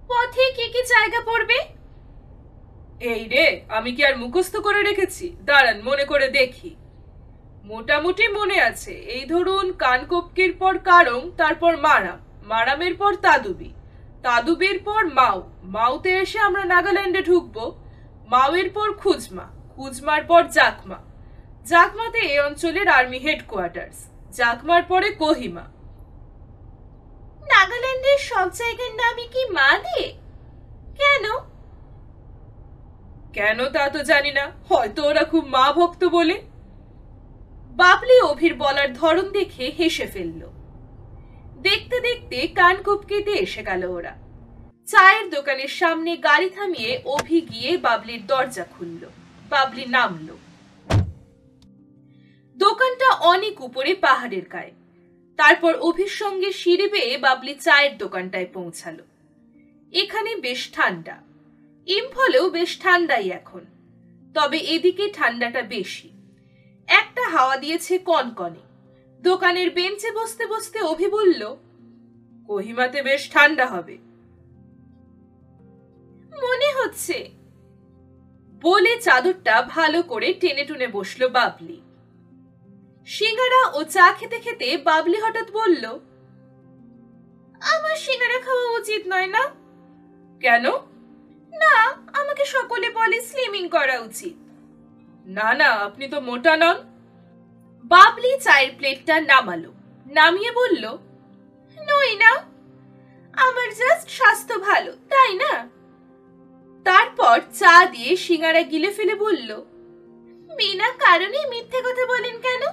পথে 0.07 0.51
কি 0.51 0.67
কি 0.67 0.83
জায়গা 0.83 1.21
পড়বে? 1.25 1.57
এই 2.99 3.27
রে 3.27 3.61
আমি 3.69 3.91
কি 3.95 4.05
আর 4.05 4.17
মুখস্থ 4.17 4.57
করে 4.57 4.83
রেখেছি? 4.83 5.35
দাঁড়ান 5.45 5.81
মনে 5.83 6.05
করে 6.05 6.27
দেখি। 6.29 6.75
মোটামুটি 7.63 8.27
মনে 8.27 8.61
আছে। 8.61 8.91
এই 8.91 9.25
ধরুন 9.25 9.71
কানকপকির 9.71 10.57
পর 10.57 10.77
কারং 10.77 11.31
তারপর 11.37 11.77
মারাম। 11.77 12.19
মারামের 12.43 12.95
পর 12.95 13.15
তাদুবি। 13.15 13.73
তাদুবির 14.23 14.79
পর 14.83 15.07
মাও। 15.07 15.49
মাউতে 15.63 16.09
এসে 16.09 16.39
আমরা 16.39 16.65
নাগাল্যান্ডে 16.65 17.21
ঢুকবো। 17.21 17.79
মাওয়ের 18.27 18.69
পর 18.69 18.93
খুজমা। 18.93 19.47
খুজমার 19.75 20.23
পর 20.23 20.43
জাকমা। 20.47 21.12
জাকমাতে 21.65 22.19
এই 22.19 22.39
অঞ্চলের 22.39 22.87
আর্মি 22.87 23.17
হেডকোয়ার্টার্স। 23.17 23.97
জাকমার 24.37 24.83
পরে 24.83 25.09
কোহিমা। 25.09 25.61
নাগাল্যান্ডের 27.51 28.19
সব 28.19 28.49
জায়গার 28.49 28.93
নামই 28.95 29.27
কি 29.27 29.45
মা 29.49 29.79
দিয়ে 29.79 30.07
কেন? 30.97 31.25
কেন 33.33 33.69
তা 33.69 33.89
তো 33.89 33.99
জানি 34.03 34.31
না। 34.31 34.51
হয়তো 34.69 35.03
ওরা 35.03 35.23
খুব 35.23 35.43
মা 35.47 35.71
ভক্ত 35.71 36.05
বলে। 36.05 36.41
বাবলি 37.71 38.21
অভির 38.21 38.53
বলার 38.53 38.93
ধরন 38.93 39.31
দেখে 39.31 39.65
হেসে 39.79 40.07
ফেলল। 40.07 40.41
দেখতে 41.61 41.99
দেখতে 41.99 42.47
কান 42.47 42.75
কুপকিতে 42.83 43.31
এসে 43.31 43.63
গেল 43.63 43.83
ওরা। 43.85 44.13
চায়ের 44.87 45.29
দোকানের 45.29 45.67
সামনে 45.67 46.17
গাড়ি 46.17 46.49
থামিয়ে 46.49 47.01
অভি 47.05 47.41
গিয়ে 47.41 47.77
বাবলির 47.77 48.27
দরজা 48.27 48.65
খুলল। 48.77 49.03
বাবলি 49.49 49.85
নামলো। 49.85 50.42
দোকানটা 52.57 53.09
অনেক 53.11 53.61
উপরে 53.61 53.95
পাহাড়ের 53.95 54.45
গায়ে। 54.45 54.71
তারপর 55.37 55.73
অভির 55.75 56.07
সঙ্গে 56.07 56.51
সিঁড়ি 56.51 56.87
বেয়ে 56.87 57.17
বাবলি 57.17 57.55
চায়ের 57.55 57.97
দোকানটায় 57.97 58.47
পৌঁছালো। 58.53 59.03
এখানে 59.91 60.35
বেশ 60.35 60.69
ঠান্ডা। 60.73 61.17
ইম্ফলেও 61.87 62.49
বেশ 62.49 62.79
ঠান্ডাই 62.79 63.29
এখন। 63.29 63.65
তবে 64.33 64.57
এদিকে 64.57 65.13
ঠান্ডাটা 65.13 65.61
বেশি। 65.61 66.09
একটা 66.87 67.29
হাওয়া 67.29 67.57
দিয়েছে 67.57 67.97
কনকনে। 67.97 68.63
দোকানের 69.21 69.71
বেঞ্চে 69.71 70.11
বসতে 70.11 70.47
বসতে 70.47 70.79
অভি 70.79 71.07
বলল, 71.07 71.55
কোহিমাতে 72.47 73.03
বেশ 73.03 73.31
ঠান্ডা 73.31 73.65
হবে। 73.65 73.97
মনে 76.41 76.73
হচ্ছে। 76.73 77.29
বলে 78.61 79.01
চাদরটা 79.01 79.61
ভালো 79.61 80.01
করে 80.01 80.33
টেনে 80.33 80.65
টুনে 80.65 80.87
বসল 80.87 81.27
বাবলি। 81.27 81.81
সিঙ্গারা 83.07 83.61
ও 83.77 83.79
চা 83.93 84.05
খেতে 84.19 84.37
খেতে 84.45 84.67
বাবলি 84.87 85.17
হঠাৎ 85.23 85.47
বলল, 85.59 85.83
আমার 87.61 87.95
সিঙ্গারা 88.05 88.39
খাওয়া 88.45 88.67
উচিত 88.79 89.01
নয় 89.13 89.29
না? 89.35 89.43
কেন? 90.41 90.65
না, 91.53 91.75
আমাকে 92.19 92.43
সকলে 92.55 92.87
বলে 92.99 93.17
স্লিমিং 93.29 93.63
করা 93.75 93.97
উচিত। 94.07 94.35
না 95.37 95.49
না, 95.59 95.69
আপনি 95.87 96.05
তো 96.13 96.17
মোটা 96.27 96.53
নন। 96.61 96.77
বাবলি 97.83 98.31
চায়ের 98.45 98.71
প্লেটটা 98.77 99.15
নামালো, 99.31 99.71
নামিয়ে 100.17 100.51
বলল, 100.61 100.83
নই 101.77 102.11
না, 102.23 102.31
আমার 103.37 103.69
জাস্ট 103.81 104.07
স্বাস্থ্য 104.17 104.55
ভালো, 104.67 104.91
তাই 105.11 105.33
না? 105.43 105.53
তারপর 106.85 107.35
চা 107.59 107.75
দিয়ে 107.93 108.11
সিঙ্গারা 108.25 108.61
গিলে 108.71 108.89
ফেলে 108.97 109.15
বলল, 109.25 109.49
বিনা 110.57 110.89
কারণে 111.03 111.39
মিথ্যে 111.51 111.79
কথা 111.87 112.03
বলেন 112.13 112.37
কেন? 112.47 112.63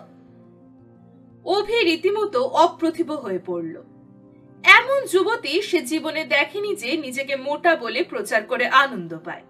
অভি 1.44 1.84
রীতিমতো 1.84 2.42
অপ্রতিভ 2.44 3.12
হয়ে 3.12 3.38
পড়ল। 3.46 3.82
এমন 4.62 5.06
যুবতী 5.06 5.62
সে 5.62 5.80
জীবনে 5.80 6.24
দেখেনি 6.24 6.76
যে 6.76 6.96
নিজেকে 6.96 7.36
মোটা 7.36 7.76
বলে 7.76 8.04
প্রচার 8.04 8.42
করে 8.42 8.66
আনন্দ 8.66 9.18
পায়। 9.24 9.42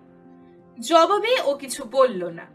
জবাবে 0.81 1.37
ও 1.45 1.55
কিছু 1.55 1.85
বলল 1.85 2.25
না। 2.25 2.47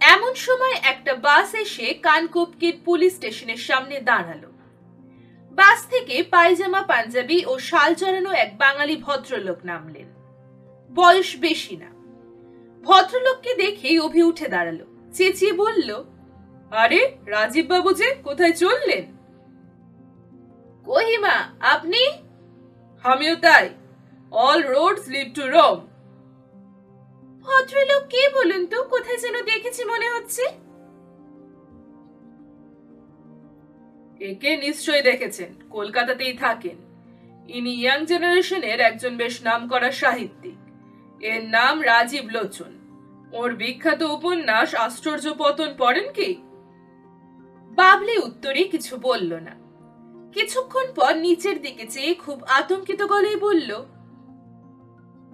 এমন 0.00 0.34
সময় 0.34 0.72
একটা 0.82 1.14
বাস 1.14 1.54
এসে 1.54 1.94
কানকোপকির 1.94 2.80
পুলিশ 2.84 3.14
স্টেশনের 3.14 3.56
সামনে 3.56 4.00
দাঁড়াল। 4.00 4.52
বাস 5.50 5.86
থেকে 5.90 6.22
পায়জামা, 6.22 6.82
পাঞ্জাবি 6.82 7.46
ও 7.46 7.58
শাল 7.58 7.94
জড়ানো 7.94 8.32
এক 8.32 8.58
বাঙালি 8.58 8.96
ভদ্রলোক 8.96 9.58
নামলেন। 9.64 10.06
বয়স 10.94 11.36
বেশি 11.36 11.76
না। 11.76 11.90
ভদ্রলোককে 12.82 13.54
দেখেই 13.54 13.98
অভি 13.98 14.22
উঠে 14.22 14.48
দাঁড়াল। 14.48 14.78
চেঁচিয়ে 15.12 15.52
বলল 15.52 16.04
আরে 16.70 17.16
রাজীব 17.26 17.66
বাবু 17.66 17.92
যে 17.92 18.14
কোথায় 18.24 18.52
চললেন? 18.52 19.04
কহিমা 20.84 21.52
আপনি? 21.60 22.06
আমিও 23.02 23.36
তাই। 23.36 23.70
All 24.30 24.62
roads 24.62 25.08
lead 25.08 25.34
to 25.34 25.42
Rome 25.46 25.86
ভদ্রলোক 27.40 28.06
কে 28.08 28.28
বলুন 28.28 28.66
তো 28.66 28.82
কোথায় 28.82 29.16
যেন 29.16 29.44
দেখেছি 29.44 29.84
মনে 29.84 30.10
হচ্ছে? 30.10 30.42
একে 34.24 34.56
নিশ্চয়ই 34.56 35.02
দেখেছেন 35.02 35.54
কলকাতাতেই 35.70 36.36
থাকেন। 36.36 36.76
ইনি 37.48 37.70
ইয়াং 37.70 38.06
জেনারেশনের 38.06 38.80
একজন 38.80 39.16
বেশ 39.16 39.42
নামকরা 39.42 39.90
সাহিত্যিক। 39.90 40.58
এর 41.22 41.44
নাম 41.44 41.82
রাজীব 41.82 42.24
লোচন। 42.30 42.72
ওর 43.32 43.54
বিখ্যাত 43.54 44.02
উপন্যাস 44.02 44.74
আশ্চর্য 44.74 45.34
পতন 45.38 45.74
পড়েন 45.78 46.12
কি? 46.12 46.49
বাবলি 47.70 48.14
উত্তরে 48.26 48.62
কিছু 48.72 48.94
বলল 49.08 49.32
না। 49.46 49.54
কিছুক্ষণ 50.36 50.86
পর 50.94 51.12
নিচের 51.26 51.56
দিকে 51.62 51.84
চেয়ে 51.86 52.12
খুব 52.14 52.38
আতঙ্কিত 52.58 53.00
গলায় 53.12 53.38
বলল, 53.46 53.70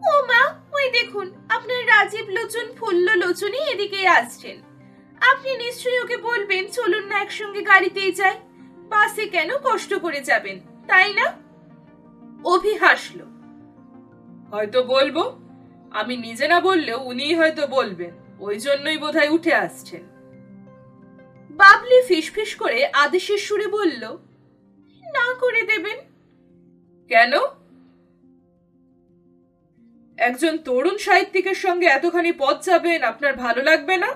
ও 0.00 0.12
মা, 0.31 0.43
ওই 0.76 0.87
দেখুন, 0.99 1.26
আপনার 1.57 1.83
রাজীব 1.93 2.26
লোচন, 2.37 2.66
ফুল্ল 2.78 3.07
লোচনই 3.23 3.64
এদিকে 3.73 4.00
আসছেন। 4.21 4.57
আপনি 5.21 5.50
নিশ্চয়ই 5.64 6.00
ওকে 6.05 6.16
বলবেন, 6.28 6.62
চলুন 6.76 7.05
না 7.11 7.16
একসঙ্গে 7.21 7.62
গাড়িতেই 7.62 8.12
যাই। 8.12 8.37
বাসে 8.90 9.25
কেন 9.35 9.50
কষ্ট 9.66 9.90
করে 10.05 10.21
যাবেন, 10.21 10.57
তাই 10.88 11.11
না? 11.19 11.26
অভি 12.45 12.75
হাসল, 12.83 13.19
হয়তো 14.52 14.78
বলব, 14.95 15.16
আমি 15.93 16.14
নিজে 16.16 16.47
না 16.52 16.59
বললেও 16.61 16.99
উনিই 17.11 17.35
হয়তো 17.40 17.62
বলবেন, 17.66 18.12
ওই 18.40 18.57
জন্যই 18.59 18.99
বোধহয় 19.02 19.31
উঠে 19.37 19.52
আসছেন। 19.66 20.02
বাবলি 21.57 22.03
ফিসফিস 22.03 22.55
করে 22.55 22.87
আদেশের 22.87 23.39
সুরে 23.39 23.67
বলল, 23.67 24.17
না 25.03 25.35
করে 25.35 25.63
দেবেন। 25.63 25.99
কেন? 27.09 27.33
একজন 30.17 30.59
তরুণ 30.59 30.97
সাহিত্যিকের 30.97 31.55
সঙ্গে 31.55 31.87
এতখানি 31.87 32.33
পথ 32.33 32.63
যাবেন 32.63 33.03
আপনার 33.03 33.37
ভালো 33.37 33.63
লাগবে 33.63 33.97
না? 33.97 34.15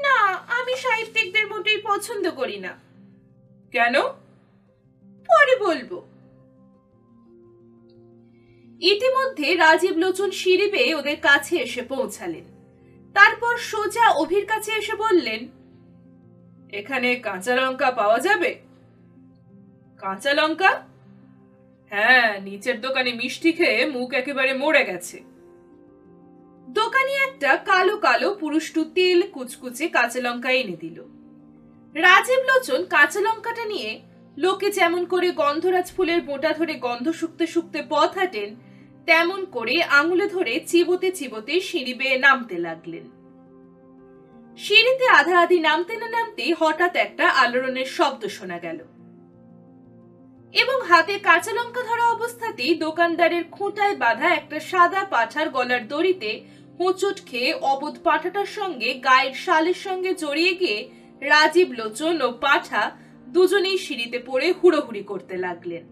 না, 0.00 0.32
আমি 0.32 0.76
সাহিত্যিকদের 0.76 1.46
মোটেই 1.46 1.82
পছন্দ 1.84 2.30
করি 2.30 2.56
না। 2.56 2.78
কেন? 3.72 4.02
পরে 5.26 5.56
বলব। 5.60 6.02
ইতিমধ্যে 8.80 9.56
রাজীব 9.56 9.96
লোচন 9.96 10.30
সিঁড়ি 10.30 10.94
ওদের 10.94 11.16
কাছে 11.20 11.56
এসে 11.56 11.82
পৌঁছালেন। 11.82 12.44
তারপর 13.14 13.56
সোজা 13.56 14.10
অভির 14.10 14.46
কাছে 14.46 14.72
এসে 14.72 14.94
বললেন 14.94 15.55
এখানে 16.72 17.16
কাঁচা 17.16 17.54
লঙ্কা 17.54 17.90
পাওয়া 17.90 18.18
যাবে? 18.18 18.54
কাঁচা 19.98 20.32
লঙ্কা? 20.34 20.82
হ্যাঁ 21.90 22.40
নিচের 22.40 22.80
দোকানে 22.80 23.12
মিষ্টি 23.12 23.52
খেয়ে 23.52 23.86
মুখ 23.86 24.14
একেবারে 24.14 24.52
মরে 24.52 24.84
গেছে। 24.84 25.22
দোকানি 26.68 27.12
একটা 27.12 27.56
কালো 27.56 27.96
কালো 27.96 28.34
পুরুষ্টু 28.34 28.84
তেল 28.84 29.22
কুচকুচে 29.22 29.88
কাঁচা 29.88 30.20
লঙ্কা 30.20 30.50
এনে 30.50 30.76
দিল। 30.76 31.02
রাজীব 31.94 32.40
লোচন 32.48 32.84
কাঁচা 32.84 33.20
লঙ্কাটা 33.20 33.64
নিয়ে 33.64 34.00
লোকে 34.38 34.70
যেমন 34.70 35.04
করে 35.04 35.32
গন্ধরাজ 35.32 35.92
ফুলের 35.92 36.20
বোটা 36.22 36.52
ধরে 36.52 36.74
গন্ধ 36.74 37.10
শুকতে 37.10 37.46
শুকতে 37.46 37.82
পথ 37.88 38.18
হাঁটেন, 38.18 38.56
তেমন 39.06 39.44
করে 39.44 39.82
আঙুলে 39.82 40.26
ধরে 40.28 40.60
চিবোতে 40.60 41.12
চিবোতে 41.12 41.60
সিঁড়ি 41.60 41.94
বেয়ে 41.94 42.18
নামতে 42.18 42.58
লাগলেন। 42.58 43.15
সিঁড়িতে 44.56 45.06
আধা 45.08 45.38
আধি 45.38 45.60
নামতে 45.60 45.96
না 45.96 46.08
নামতে 46.08 46.54
হঠাৎ 46.58 46.96
একটা 46.96 47.28
আলোড়নের 47.28 47.84
শব্দ 47.84 48.26
শোনা 48.26 48.58
গেল। 48.58 48.78
এবং 50.54 50.86
হাতে 50.88 51.18
কাঁচা 51.18 51.52
লঙ্কা 51.52 51.82
ধরা 51.82 52.06
অবস্থাতেই 52.10 52.74
দোকানদারের 52.74 53.44
খুঁটায় 53.50 53.96
বাঁধা 53.96 54.28
একটা 54.34 54.60
সাদা 54.60 55.04
পাঠার 55.04 55.50
গলার 55.50 55.88
দড়িতে 55.88 56.40
হোঁচট 56.78 57.26
খেয়ে 57.26 57.54
অবোধ 57.54 57.96
পাঠাটার 58.02 58.46
সঙ্গে 58.46 58.94
গায়ের 58.94 59.34
শালের 59.34 59.74
সঙ্গে 59.74 60.14
জড়িয়ে 60.14 60.54
গিয়ে 60.54 60.90
রাজীব 61.20 61.72
লোচন 61.72 62.22
ও 62.22 62.32
পাঠা 62.32 62.90
দুজনেই 63.26 63.78
সিঁড়িতে 63.78 64.18
পড়ে 64.18 64.52
হুড়োহুড়ি 64.52 65.02
করতে 65.02 65.36
লাগলেন। 65.36 65.84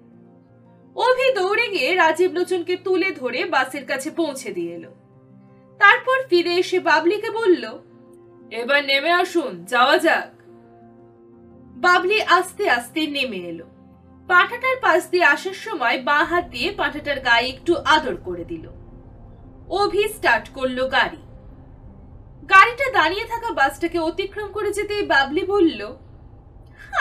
অভি 0.96 1.34
দৌড়ে 1.34 1.68
গিয়ে 1.68 1.94
রাজীব 1.94 2.32
লোচনকে 2.32 2.76
তুলে 2.76 3.10
ধরে 3.10 3.44
বাসের 3.44 3.86
কাছে 3.86 4.10
পৌঁছে 4.10 4.52
দিয়ে 4.52 4.74
এলো। 4.74 4.90
তারপর 5.78 6.18
ফিরে 6.30 6.54
এসে 6.54 6.78
বাবলিকে 6.80 7.30
বলল 7.30 7.64
এবার 8.50 8.84
নেমে 8.84 9.10
আসুন, 9.10 9.64
যাওয়া 9.64 9.98
যাক। 9.98 10.42
বাবলি 11.76 12.22
আস্তে 12.22 12.70
আস্তে 12.70 13.06
নেমে 13.06 13.36
এলো। 13.36 13.64
পাঠাটার 14.28 14.76
পাশ 14.80 15.10
দিয়ে 15.10 15.24
আসার 15.24 15.52
সময় 15.52 16.02
বাঁ 16.02 16.24
হাত 16.24 16.44
দিয়ে 16.44 16.72
পাঠাটার 16.72 17.20
গায়ে 17.20 17.48
একটু 17.48 17.76
আদর 17.76 18.16
করে 18.16 18.44
দিল। 18.44 18.68
অভি 19.68 20.08
স্টার্ট 20.08 20.48
করল 20.48 20.88
গাড়ি। 20.88 21.16
গাড়িটা 22.50 22.92
দাঁড়িয়ে 22.92 23.24
থাকা 23.24 23.50
বাসটাকে 23.50 23.98
অতিক্রম 23.98 24.52
করে 24.52 24.72
যেতেই 24.72 25.02
বাবলি 25.02 25.44
বলল, 25.44 25.96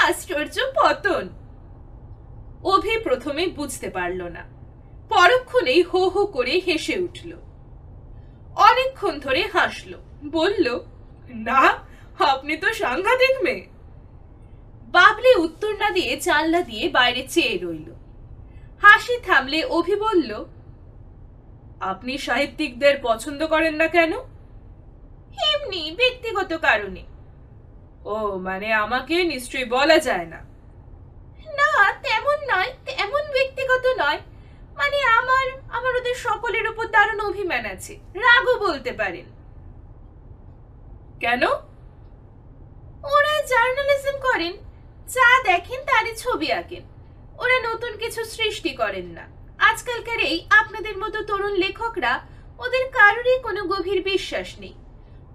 আশ্চর্য 0.10 0.60
পতন! 0.76 1.30
অভি 2.64 2.98
প্রথমে 3.04 3.48
বুঝতে 3.48 3.90
পারল 3.90 4.24
না। 4.24 4.44
পরক্ষণেই 5.10 5.82
হো 5.82 6.10
হো 6.10 6.26
করে 6.26 6.62
হেসে 6.66 7.00
উঠল। 7.00 7.32
অনেকক্ষণ 8.56 9.20
ধরে 9.20 9.50
হাসল, 9.54 9.94
বলল 10.32 10.80
না 11.30 11.80
আপনি 12.20 12.58
তো 12.58 12.74
সাংঘাতিক 12.74 13.44
মেয়ে। 13.44 13.68
বাবলি 14.88 15.36
উত্তর 15.36 15.74
না 15.74 15.90
দিয়ে 15.90 16.18
জানলা 16.18 16.62
দিয়ে 16.62 16.90
বাইরে 16.90 17.28
চেয়ে 17.28 17.58
রইল। 17.58 17.92
হাসি 18.82 19.20
থামলে 19.28 19.66
অভি 19.66 19.96
বলল 19.96 20.46
আপনি 21.80 22.18
সাহিত্যিকদের 22.18 22.96
পছন্দ 23.02 23.48
করেন 23.48 23.76
না 23.76 23.88
কেন? 23.88 24.14
এমনি 25.54 25.96
ব্যক্তিগত 25.96 26.54
কারণে। 26.54 27.04
ও 28.06 28.38
মানে 28.38 28.74
আমাকে 28.74 29.24
নিশ্চয়ই 29.24 29.66
বলা 29.66 29.98
যায় 29.98 30.26
না? 30.26 30.38
না 31.58 31.94
তেমন 31.94 32.38
নয় 32.52 32.72
তেমন 32.86 33.24
ব্যক্তিগত 33.32 33.86
নয়। 34.00 34.20
মানে 34.76 34.98
আমার 35.04 35.46
আমার 35.70 35.96
ওদের 35.96 36.16
সকলের 36.16 36.70
উপর 36.70 36.86
দারুণ 36.88 37.20
অভিমান 37.20 37.66
আছে 37.66 37.94
রাগও 37.96 38.60
বলতে 38.60 38.92
পারেন। 38.92 39.26
কেন? 41.20 41.44
ওরা 43.04 43.42
জার্নালিজম 43.42 44.20
করেন, 44.20 44.54
যা 45.08 45.44
দেখেন 45.44 45.82
তারই 45.82 46.16
ছবি 46.16 46.52
আঁকেন। 46.52 46.84
ওরা 47.40 47.74
নতুন 47.74 47.98
কিছু 47.98 48.24
সৃষ্টি 48.24 48.70
করেন 48.70 49.06
না। 49.06 49.28
আজকালকার 49.58 50.20
এই 50.20 50.48
আপনাদের 50.50 50.98
মতো 50.98 51.24
তরুণ 51.24 51.54
লেখকরা 51.54 52.28
ওদের 52.60 52.92
কারোরই 52.92 53.40
কোনো 53.40 53.64
গভীর 53.64 54.04
বিশ্বাস 54.04 54.60
নেই। 54.60 54.74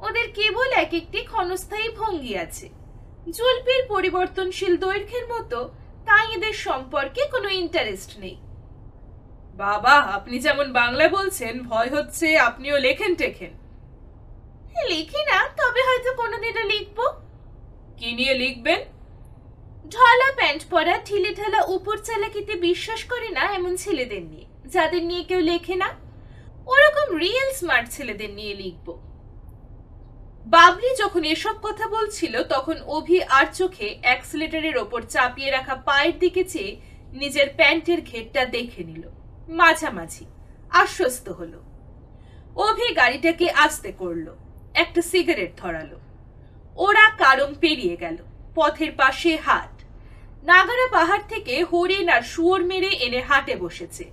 ওদের 0.01 0.33
কেবল 0.33 0.73
এক 0.73 0.95
একটি 0.95 1.23
ক্ষণস্থায়ী 1.23 1.89
ভঙ্গি 1.89 2.39
আছে। 2.39 2.69
জুলপির 3.31 3.87
পরিবর্তনশীল 3.89 4.77
দৈর্ঘ্যের 4.77 5.27
মতো 5.27 5.69
তাই 6.07 6.35
এদের 6.35 6.53
সম্পর্কে 6.53 7.27
কোনো 7.27 7.49
ইন্টারেস্ট 7.49 8.19
নেই। 8.19 8.37
বাবা, 9.55 9.91
আপনি 9.91 10.39
যেমন 10.39 10.73
বাংলা 10.73 11.09
বলছেন, 11.09 11.63
ভয় 11.63 11.89
হচ্ছে 11.89 12.39
আপনিও 12.39 12.79
লেখেন 12.79 13.15
টেখেন 13.15 13.58
লিখি 14.89 15.23
না 15.31 15.49
তবে 15.49 15.81
হয়তো 15.83 16.23
কোনোদিনও 16.23 16.65
লিখব। 16.67 16.99
কি 17.97 18.13
নিয়ে 18.13 18.35
লিখবেন? 18.35 18.81
ঢলা 19.91 20.33
প্যান্ট 20.37 20.63
পরা 20.71 20.99
ঠিলে 21.05 21.35
ঢালা 21.35 21.65
উপর 21.65 21.97
চালাকিতে 21.99 22.55
বিশ্বাস 22.55 23.05
করে 23.05 23.29
না 23.29 23.55
এমন 23.55 23.77
ছেলেদের 23.77 24.23
নিয়ে 24.23 24.47
যাদের 24.67 25.05
নিয়ে 25.05 25.25
কেউ 25.25 25.41
লেখে 25.41 25.77
না। 25.77 25.89
ওরকম 26.67 27.17
রিয়েল 27.17 27.51
স্মার্ট 27.53 27.89
ছেলেদের 27.91 28.31
নিয়ে 28.31 28.55
লিখব। 28.55 28.89
বাবলি 30.47 30.97
যখন 30.97 31.25
এসব 31.25 31.57
কথা 31.63 31.89
বলছিল 31.89 32.43
তখন 32.43 32.77
অভি 32.81 33.23
আর 33.23 33.47
চোখে 33.55 33.99
অ্যাক্সিলেটারের 34.03 34.77
ওপর 34.77 35.01
চাপিয়ে 35.03 35.51
রাখা 35.51 35.75
পায়ের 35.75 36.19
দিকে 36.19 36.45
চেয়ে 36.45 36.81
নিজের 37.13 37.49
প্যান্টের 37.57 38.01
ঘেরটা 38.01 38.45
দেখে 38.45 38.85
নিল। 38.85 39.05
মাঝামাঝি 39.49 40.27
আশ্বস্ত 40.71 41.29
হলো। 41.29 41.63
অভি 42.57 42.95
গাড়িটাকে 42.95 43.51
আস্তে 43.51 43.93
করল। 43.93 44.27
একটা 44.79 45.03
সিগারেট 45.03 45.53
ধরালো। 45.57 45.99
ওরা 46.77 47.05
কারম 47.19 47.55
পেরিয়ে 47.55 47.97
গেল, 47.97 48.17
পথের 48.55 48.93
পাশে 48.97 49.33
হাট। 49.37 49.75
নাগারা 50.43 50.87
পাহাড় 50.91 51.25
থেকে 51.29 51.55
হরিণ 51.65 52.09
আর 52.09 52.23
শুয়োর 52.23 52.63
মেরে 52.65 52.91
এনে 53.07 53.21
হাটে 53.21 53.57
বসেছে। 53.57 54.05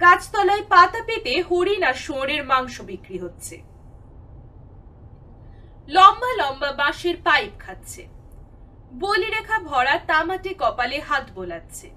গাছতলায় 0.00 0.64
পাতা 0.68 1.00
পেতে 1.06 1.42
হরিণ 1.42 1.82
আর 1.82 1.94
শুয়োরের 1.94 2.42
মাংস 2.44 2.80
বিক্রি 2.80 3.18
হচ্ছে। 3.18 3.56
লম্বা 5.88 6.30
লম্বা 6.40 6.70
বাঁশের 6.72 7.16
পাইপ 7.24 7.52
খাচ্ছে। 7.58 8.02
বলিরেখা 8.92 9.58
ভরা 9.58 9.98
তামাটে 9.98 10.54
কপালে 10.58 10.98
হাত 11.08 11.26
বোলাচ্ছে। 11.34 11.90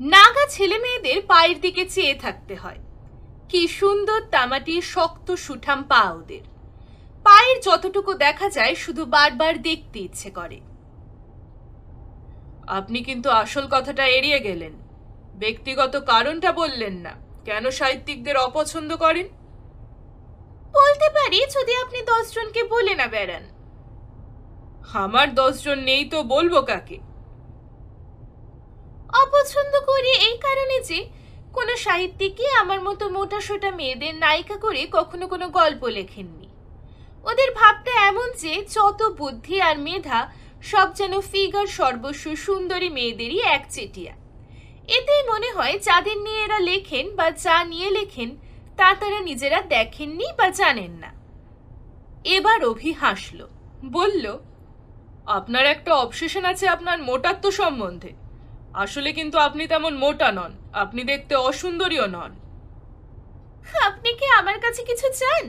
নাগা 0.00 0.44
ছেলে 0.48 0.78
মেয়েদের 0.78 1.18
পায়ের 1.26 1.58
দিকে 1.60 1.82
চেয়ে 1.88 2.14
থাকতে 2.14 2.54
হয়। 2.54 2.80
কি 3.48 3.62
সুন্দর 3.68 4.20
তামাটি 4.30 4.74
শক্ত 4.94 5.28
সুঠাম 5.34 5.80
পা 5.82 6.02
ওদের। 6.10 6.44
পায়ের 7.24 7.60
যতটুকু 7.60 8.14
দেখা 8.14 8.48
যায়, 8.48 8.74
শুধু 8.74 9.04
বারবার 9.04 9.62
দেখতে 9.62 9.98
ইচ্ছে 9.98 10.30
করে। 10.30 10.60
আপনি 12.66 12.98
কিন্তু 13.02 13.30
আসল 13.30 13.66
কথাটা 13.70 14.06
এড়িয়ে 14.06 14.40
গেলেন। 14.40 14.72
ব্যক্তিগত 15.34 15.96
কারণটা 15.96 16.52
বললেন 16.52 16.94
না। 16.94 17.12
কেন 17.44 17.70
সাহিত্যিকদের 17.70 18.36
অপছন্দ 18.36 18.96
করেন? 18.96 19.26
বলতে 20.72 21.08
পারি, 21.10 21.38
যদি 21.54 21.74
আপনি 21.76 22.02
দশজনকে 22.02 22.62
বলে 22.64 22.94
না 22.94 23.06
বেড়ান। 23.06 23.44
আমার 24.92 25.34
দশজন 25.34 25.78
নেই 25.78 26.04
তো 26.04 26.22
বলব 26.22 26.60
কাকে? 26.60 26.98
অপছন্দ 29.22 29.74
করি 29.86 30.10
এই 30.28 30.36
কারণে 30.38 30.80
যে, 30.80 30.98
কোনো 31.52 31.76
সাহিত্যিকই 31.76 32.48
আমার 32.50 32.82
মতো 32.82 33.08
মোটা 33.08 33.40
সোটা 33.40 33.70
মেয়েদের 33.70 34.14
নায়িকা 34.14 34.56
করে 34.56 34.88
কখনো 34.92 35.26
কোনো 35.26 35.48
গল্প 35.48 35.84
লেখেননি। 35.84 36.39
ওদের 37.24 37.50
ভাবটা 37.60 37.92
এমন 38.10 38.28
যে 38.42 38.54
যত 38.76 39.00
বুদ্ধি 39.20 39.56
আর 39.68 39.76
মেধা, 39.86 40.20
সব 40.62 40.88
যেন 40.94 41.12
ফিগার 41.20 41.66
সর্বস্ব 41.78 42.24
সুন্দরী 42.46 42.88
মেয়েদেরই 42.96 43.40
একচেটিয়া 43.56 44.14
এতেই 44.96 45.22
মনে 45.28 45.50
হয় 45.56 45.74
যাদের 45.78 46.18
নিয়ে 46.24 46.40
এরা 46.44 46.58
লেখেন 46.70 47.06
বা 47.18 47.26
যা 47.44 47.56
নিয়ে 47.64 47.90
লেখেন, 47.90 48.30
তা 48.78 48.88
তারা 49.00 49.20
নিজেরা 49.20 49.60
দেখেননি 49.74 50.26
বা 50.38 50.46
জানেন 50.50 50.92
না। 51.02 51.10
এবার 52.36 52.58
অভি 52.64 52.92
হাসল, 52.92 53.40
বলল, 53.96 54.24
আপনার 55.26 55.64
একটা 55.66 55.92
অবসেশন 55.94 56.44
আছে 56.44 56.64
আপনার 56.68 56.98
মোটাত্ব 57.02 57.44
সম্বন্ধে। 57.50 58.12
আসলে 58.74 59.10
কিন্তু 59.12 59.36
আপনি 59.38 59.62
তেমন 59.66 59.92
মোটা 59.96 60.30
নন, 60.32 60.52
আপনি 60.72 61.00
দেখতে 61.04 61.34
অসুন্দরীও 61.48 62.06
নন। 62.06 62.32
আপনি 63.88 64.10
কি 64.18 64.26
আমার 64.40 64.56
কাছে 64.60 64.82
কিছু 64.84 65.06
চান? 65.20 65.44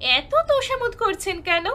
এত 0.00 0.34
তোষামত 0.34 0.96
করছেন 0.96 1.40
কেন? 1.40 1.66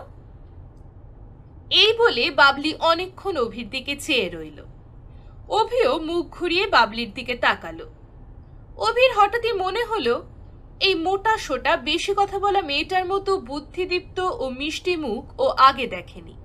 এই 1.71 1.93
বলে 1.97 2.31
বাবলি 2.31 2.75
অনেকক্ষণ 2.79 3.37
অভির 3.37 3.69
দিকে 3.69 3.95
চেয়ে 3.95 4.29
রইল। 4.29 4.65
অভিও 5.49 5.99
মুখ 5.99 6.29
ঘুরিয়ে 6.29 6.67
বাবলির 6.67 7.13
দিকে 7.13 7.35
তাকালো। 7.35 7.85
অভির 8.77 9.11
হঠাৎই 9.17 9.53
মনে 9.53 9.85
হলো, 9.85 10.23
এই 10.79 10.95
মোটা 10.95 11.37
সোটা 11.37 11.77
বেশি 11.77 12.13
কথা 12.17 12.39
বলা 12.39 12.61
মেয়েটার 12.61 13.05
মতো 13.05 13.37
বুদ্ধিদীপ্ত 13.37 14.19
ও 14.19 14.49
মিষ্টি 14.49 14.95
মুখ 14.95 15.41
ও 15.41 15.47
আগে 15.47 15.87
দেখেনি। 15.87 16.35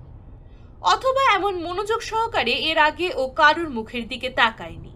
অথবা 0.81 1.33
এমন 1.33 1.63
মনোযোগ 1.63 2.01
সহকারে 2.01 2.51
এর 2.51 2.77
আগে 2.77 3.13
ও 3.15 3.27
কারুর 3.27 3.69
মুখের 3.69 4.07
দিকে 4.07 4.29
তাকায়নি। 4.29 4.89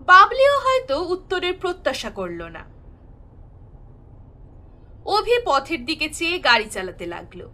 বাবলিও 0.00 0.58
হয়তো 0.58 1.02
উত্তরের 1.02 1.54
প্রত্যাশা 1.54 2.10
করল 2.10 2.42
না। 2.42 2.73
অভি 5.04 5.32
পথের 5.44 5.84
দিকে 5.84 6.08
চেয়ে 6.08 6.38
গাড়ি 6.38 6.64
চালাতে 6.64 7.06
লাগল। 7.06 7.48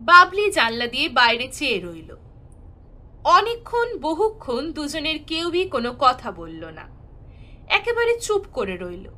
বাবলি 0.00 0.50
জানলা 0.50 0.86
দিয়ে 0.86 1.08
বাইরে 1.08 1.48
চেয়ে 1.52 1.80
রইল। 1.80 2.16
অনেকক্ষণ, 3.24 3.98
বহুক্ষণ 3.98 4.72
দুজনের 4.72 5.24
কেউই 5.26 5.68
কোনো 5.68 5.94
কথা 5.98 6.32
বলল 6.32 6.64
না। 6.64 6.88
একেবারে 7.68 8.20
চুপ 8.20 8.42
করে 8.52 8.76
রইল। 8.76 9.08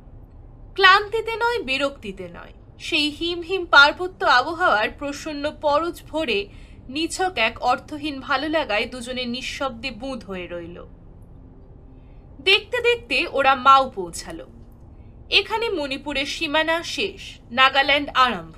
ক্লান্তিতে 0.73 1.35
নয়, 1.35 1.63
বিরক্তিতে 1.63 2.27
নয়। 2.27 2.53
সেই 2.79 3.09
হিম 3.09 3.41
হিম 3.41 3.65
পার্বত্য 3.65 4.25
আবহাওয়ার 4.25 4.89
প্রসন্ন 4.91 5.51
পরজ 5.61 6.01
ভরে 6.03 6.49
নিছক 6.89 7.31
এক 7.35 7.57
অর্থহীন 7.61 8.19
ভালো 8.19 8.49
লাগায় 8.49 8.85
দুজনে 8.85 9.25
নিঃশব্দে 9.25 9.91
বুঁদ 9.91 10.23
হয়ে 10.23 10.47
রইল। 10.47 10.85
দেখতে 12.41 12.81
দেখতে 12.81 13.27
ওরা 13.31 13.55
মাও 13.55 13.89
পৌঁছালো। 13.89 14.47
এখানে 15.31 15.69
মণিপুরের 15.69 16.25
সীমানা 16.25 16.83
শেষ, 16.83 17.21
নাগাল্যান্ড 17.51 18.09
আরম্ভ। 18.09 18.57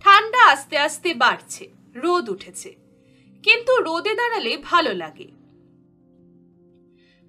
ঠান্ডা 0.00 0.46
আস্তে 0.46 0.78
আস্তে 0.78 1.14
বাড়ছে, 1.14 1.68
রোদ 1.94 2.30
উঠেছে। 2.30 2.76
কিন্তু 3.42 3.76
রোদে 3.76 4.14
দাঁড়ালে 4.14 4.56
ভালো 4.56 4.94
লাগে। 4.94 5.28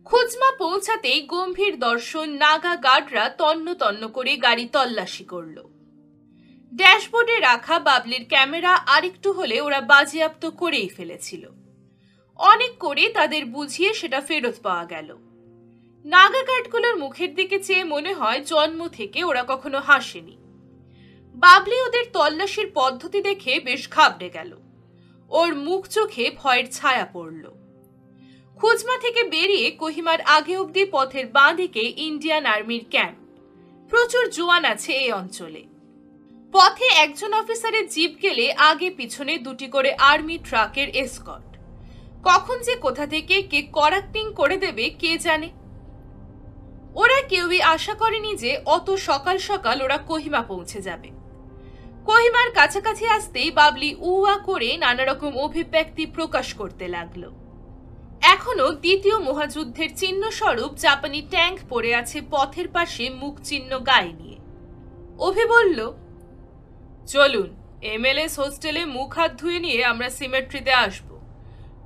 খুজমা 0.06 0.52
পৌঁছাতেই 0.58 1.22
গম্ভীর 1.22 1.80
দর্শন 1.80 2.30
নাগা 2.30 2.76
গার্ডরা 2.76 3.30
তন্ন 3.30 3.74
তন্ন 3.74 4.08
করে 4.08 4.38
গাড়ি 4.38 4.70
তল্লাশি 4.72 5.24
করল। 5.24 5.64
ড্যাশবোর্ডে 6.76 7.40
রাখা 7.40 7.80
বাবলির 7.80 8.26
ক্যামেরা 8.30 8.74
আরেকটু 8.74 9.32
হলে 9.32 9.62
ওরা 9.62 9.82
বাজেয়াপ্ত 9.82 10.50
করেই 10.50 10.88
ফেলেছিল। 10.88 11.50
অনেক 12.36 12.78
করে 12.78 13.10
তাদের 13.10 13.46
বুঝিয়ে 13.46 13.94
সেটা 13.94 14.22
ফেরত 14.22 14.56
পাওয়া 14.64 14.86
গেল। 14.86 15.33
নাগা 16.06 16.44
গার্ডগুলোর 16.44 16.96
মুখের 16.98 17.36
দিকে 17.36 17.60
চেয়ে 17.60 17.84
মনে 17.84 18.14
হয় 18.14 18.44
জন্ম 18.44 18.88
থেকে 18.88 19.24
ওরা 19.24 19.44
কখনো 19.48 19.80
হাসেনি। 19.80 20.38
বাবলি 21.36 21.82
ওদের 21.82 22.06
তল্লাশির 22.14 22.72
পদ্ধতি 22.74 23.22
দেখে 23.22 23.60
বেশ 23.60 23.90
ঘাবড়ে 23.90 24.30
গেল। 24.30 24.58
ওর 25.30 25.56
মুখ 25.56 25.88
চোখে 25.88 26.32
ভয়ের 26.36 26.72
ছায়া 26.72 27.06
পড়ল। 27.14 27.52
খুজমা 28.56 28.98
থেকে 29.02 29.24
বেরিয়ে 29.24 29.72
কোহিমার 29.72 30.22
আগে 30.22 30.58
অবধি 30.58 30.86
পথের 30.86 31.28
বাঁ 31.28 31.54
দিকে 31.54 31.94
ইন্ডিয়ান 31.98 32.46
আর্মির 32.46 32.86
ক্যাম্প। 32.90 33.18
প্রচুর 33.90 34.30
জোয়ান 34.30 34.66
আছে 34.66 34.94
এই 34.94 35.12
অঞ্চলে। 35.12 35.64
পথে 36.52 36.86
একজন 36.86 37.34
অফিসারের 37.34 37.88
জিপ 37.88 38.22
গেলে 38.22 38.52
আগে 38.52 38.90
পিছনে 38.90 39.38
দুটি 39.38 39.68
করে 39.68 39.94
আর্মি 39.94 40.38
ট্রাকের 40.38 40.90
এসকট 40.96 41.58
কখন 42.24 42.58
যে 42.60 42.76
কোথা 42.76 43.08
থেকে 43.08 43.42
কে 43.42 43.62
করাক্টিং 43.62 44.34
করে 44.34 44.58
দেবে 44.58 44.90
কে 44.90 45.18
জানে? 45.18 45.63
ওরা 46.96 47.22
কেউই 47.22 47.62
আশা 47.62 47.94
করেনি 47.94 48.36
যে 48.36 48.62
অত 48.66 48.92
সকাল 48.92 49.38
সকাল 49.38 49.82
ওরা 49.82 49.98
কোহিমা 49.98 50.42
পৌঁছে 50.42 50.82
যাবে। 50.82 51.10
কোহিমার 52.06 52.52
কাছাকাছি 52.52 53.08
আসতেই 53.08 53.52
বাবলি 53.52 53.96
উয়া 54.00 54.38
করে 54.38 54.78
নানা 54.78 55.06
রকম 55.06 55.38
অভিব্যক্তি 55.38 56.06
প্রকাশ 56.06 56.54
করতে 56.54 56.88
লাগল। 56.88 57.32
এখনও 58.22 58.72
দ্বিতীয় 58.72 59.18
মহাযুদ্ধের 59.18 59.96
চিহ্ন 59.96 60.30
স্বরূপ 60.30 60.76
জাপানি 60.76 61.22
ট্যাঙ্ক 61.30 61.60
পড়ে 61.70 61.96
আছে 61.96 62.22
পথের 62.32 62.68
পাশে 62.68 63.10
মুখ 63.10 63.42
চিহ্ন 63.44 63.80
গায়ে 63.80 64.14
নিয়ে। 64.14 64.38
অভি 65.20 65.46
বলল, 65.46 65.92
চলুন, 67.08 67.56
এমএলএস 67.82 68.40
হোস্টেলে 68.40 68.86
মুখ 68.86 69.18
হাত 69.18 69.32
ধুয়ে 69.42 69.60
নিয়ে 69.60 69.84
আমরা 69.84 70.10
সিমেট্রিতে 70.10 70.74
আসব। 70.74 71.20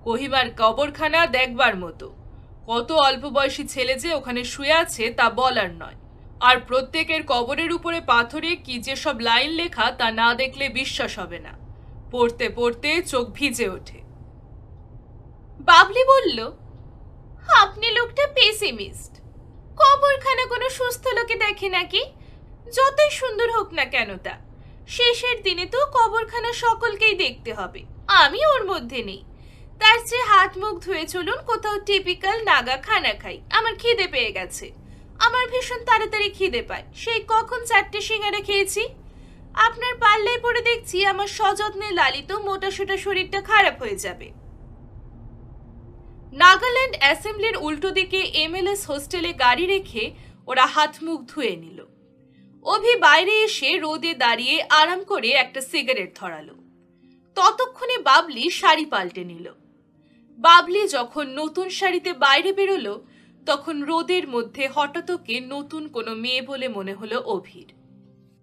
কোহিমার 0.04 0.48
কবরখানা 0.58 1.26
দেখবার 1.28 1.76
মতো। 1.76 2.17
কত 2.68 2.92
অল্প 2.92 3.24
বয়সী 3.30 3.64
ছেলে 3.68 3.94
যে 3.96 4.10
ওখানে 4.14 4.44
শুয়ে 4.44 4.74
আছে 4.74 5.04
তা 5.10 5.30
বলার 5.30 5.72
নয়। 5.72 5.98
আর 6.40 6.56
প্রত্যেকের 6.60 7.22
কবরের 7.28 7.72
উপরে 7.74 8.02
পাথরে 8.02 8.56
কি 8.56 8.76
যে 8.80 8.96
সব 8.96 9.20
লাইন 9.20 9.52
লেখা 9.52 9.92
তা 9.92 10.12
না 10.12 10.28
দেখলে 10.34 10.70
বিশ্বাস 10.70 11.20
হবে 11.20 11.40
না। 11.40 11.54
পড়তে 12.12 12.50
পড়তে 12.50 12.90
চোখ 13.02 13.26
ভিজে 13.30 13.68
ওঠে। 13.70 14.00
বাবলি 15.60 16.04
বলল, 16.14 16.40
আপনি 17.64 17.88
লোকটা 17.92 18.26
পেসিমিস্ট। 18.28 19.14
কবরখানা 19.78 20.46
কোনো 20.46 20.70
সুস্থ 20.70 21.04
লোকে 21.08 21.36
দেখে 21.36 21.70
নাকি? 21.70 22.02
যতই 22.76 23.10
সুন্দর 23.10 23.52
হোক 23.52 23.74
না 23.74 23.86
কেন 23.86 24.18
তা। 24.18 24.36
শেষের 24.88 25.38
দিনে 25.44 25.66
তো 25.66 25.80
কবরখানা 25.86 26.54
সকলকেই 26.54 27.16
দেখতে 27.16 27.54
হবে। 27.54 27.82
আমি 28.08 28.40
ওর 28.46 28.64
মধ্যে 28.66 29.04
নেই। 29.04 29.22
তার 29.82 29.98
চেয়ে 30.10 30.24
হাত 30.24 30.58
মুখ 30.58 30.86
ধুয়ে 30.86 31.06
চলুন, 31.08 31.40
কোথাও 31.46 31.80
টিপিক্যাল 31.80 32.38
নাগা 32.44 32.78
খানা 32.78 33.14
খাই। 33.14 33.38
আমার 33.50 33.74
খিদে 33.76 34.08
পেয়ে 34.08 34.32
গেছে। 34.32 34.72
আমার 35.20 35.46
ভীষণ 35.52 35.82
তাড়াতাড়ি 35.86 36.30
খিদে 36.30 36.62
পায়। 36.62 36.86
সেই 36.96 37.22
কখন 37.28 37.60
চারটে 37.66 38.02
সিঙ্গারা 38.02 38.42
খেয়েছি? 38.42 38.84
আপনার 39.54 39.94
পাল্লায় 39.96 40.40
পড়ে 40.42 40.62
দেখছি 40.62 41.06
আমার 41.06 41.28
সযত্নে 41.28 41.92
লালিত 41.92 42.32
মোটা 42.32 42.72
সোটা 42.72 42.98
শরীরটা 42.98 43.42
খারাপ 43.42 43.76
হয়ে 43.82 43.96
যাবে। 43.96 44.28
নাগাল্যান্ড 46.34 46.96
অ্যাসেম্বলির 47.00 47.58
উল্টো 47.58 47.90
দিকে 47.90 48.20
এমএলএস 48.44 48.82
হোস্টেলে 48.90 49.34
গাড়ি 49.34 49.66
রেখে 49.66 50.04
ওরা 50.48 50.66
হাত 50.66 50.94
মুখ 51.04 51.20
ধুয়ে 51.32 51.56
নিল। 51.56 51.80
অভি 52.66 52.94
বাইরে 52.96 53.34
এসে 53.44 53.70
রোদে 53.78 54.14
দাঁড়িয়ে 54.14 54.56
আরাম 54.70 55.04
করে 55.04 55.30
একটা 55.44 55.62
সিগারেট 55.62 56.20
ধরালো। 56.20 56.56
ততক্ষণে 57.36 57.98
বাবলি 57.98 58.50
শাড়ি 58.50 58.86
পাল্টে 58.86 59.24
নিল। 59.24 59.48
বাবলি 60.38 60.88
যখন 60.88 61.28
নতুন 61.28 61.70
শাড়িতে 61.70 62.14
বাইরে 62.14 62.54
বেরোলো, 62.54 63.06
তখন 63.46 63.82
রোদের 63.82 64.28
মধ্যে 64.28 64.70
হঠাৎ 64.76 65.12
ওকে 65.12 65.40
নতুন 65.40 65.88
কোনো 65.88 66.16
মেয়ে 66.16 66.42
বলে 66.42 66.68
মনে 66.68 66.94
হলো 66.94 67.20
অভির। 67.20 67.74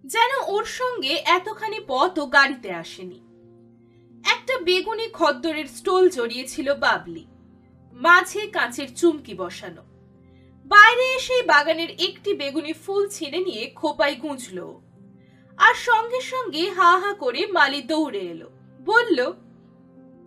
যেন 0.04 0.30
ওর 0.46 0.64
সঙ্গে 0.64 1.22
এতখানি 1.24 1.78
পথও 1.86 2.26
গাড়িতে 2.26 2.72
আসেনি। 2.72 3.20
একটা 4.24 4.58
বেগুনি 4.58 5.08
খদ্দরের 5.12 5.66
স্টোল 5.66 6.08
জড়িয়েছিল 6.08 6.74
বাবলি। 6.74 7.26
মাঝে 7.92 8.46
কাঁচের 8.46 8.94
চুমকি 8.94 9.34
বসানো। 9.34 9.82
বাইরে 10.64 11.14
এসে 11.14 11.42
বাগানের 11.42 11.90
একটি 11.90 12.34
বেগুনি 12.34 12.72
ফুল 12.72 13.08
ছিঁড়ে 13.08 13.38
নিয়ে 13.38 13.70
খোপায় 13.70 14.14
গুঁজল 14.14 14.58
আর 15.56 15.74
সঙ্গে 15.74 16.20
সঙ্গে 16.20 16.70
হা 16.70 16.98
হা 16.98 17.14
করে 17.14 17.46
মালি 17.46 17.82
দৌড়ে 17.82 18.18
এলো। 18.18 18.50
বলল, 18.80 19.32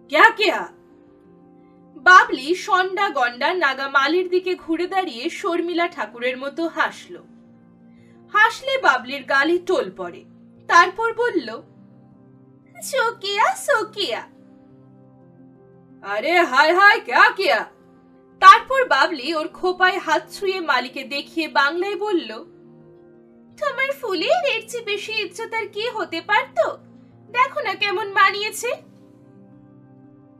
ক্যা 0.10 0.30
কেয়া? 0.30 0.77
বাবলি 2.04 2.56
সন্ডা 2.56 3.10
গন্ডা 3.10 3.54
নাগা 3.54 3.88
মালির 3.88 4.30
দিকে 4.30 4.56
ঘুরে 4.56 4.88
দাঁড়িয়ে 4.88 5.30
শর্মিলা 5.30 5.88
ঠাকুরের 5.88 6.38
মতো 6.38 6.68
হাসল। 6.68 7.16
হাসলে 8.34 8.78
বাবলির 8.78 9.24
গালে 9.24 9.60
টোল 9.60 9.92
পড়ে। 9.98 10.22
তারপর 10.68 11.14
বলল 11.14 11.62
আরে, 16.04 16.34
হায় 16.42 16.74
হায় 16.80 17.00
ক্যা 17.00 17.32
কিয়া? 17.32 17.66
তারপর 18.42 18.86
বাবলি 18.86 19.36
ওর 19.36 19.48
খোপায় 19.48 20.00
হাত 20.00 20.24
ছুঁয়ে 20.32 20.60
মালিকে 20.60 21.04
দেখিয়ে 21.04 21.48
বাংলায় 21.48 21.96
বলল, 21.96 22.30
তোমার 23.58 23.90
ফুলের 24.02 24.44
এর 24.56 24.64
চেয়ে 24.68 24.86
বেশি 24.86 25.14
ইজ্জত 25.22 25.50
তার 25.50 25.68
কি 25.68 25.90
হতে 25.90 26.22
পারতো? 26.22 26.78
দেখো 27.30 27.60
না 27.62 27.74
কেমন 27.74 28.08
মানিয়েছে। 28.12 28.87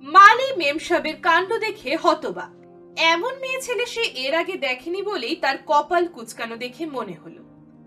মালি 0.02 0.58
মেমসাবের 0.58 1.22
কাণ্ড 1.22 1.58
দেখে 1.58 1.96
হতবাক। 1.96 2.58
এমন 2.98 3.40
মেয়ে 3.40 3.62
ছেলে 3.62 3.86
সে 3.86 4.02
এর 4.02 4.36
আগে 4.36 4.54
দেখেনি 4.54 5.02
বলেই 5.02 5.36
তার 5.36 5.56
কপাল 5.66 6.08
কুচকানো 6.08 6.56
দেখে 6.56 6.86
মনে 6.86 7.14
হলো। 7.14 7.44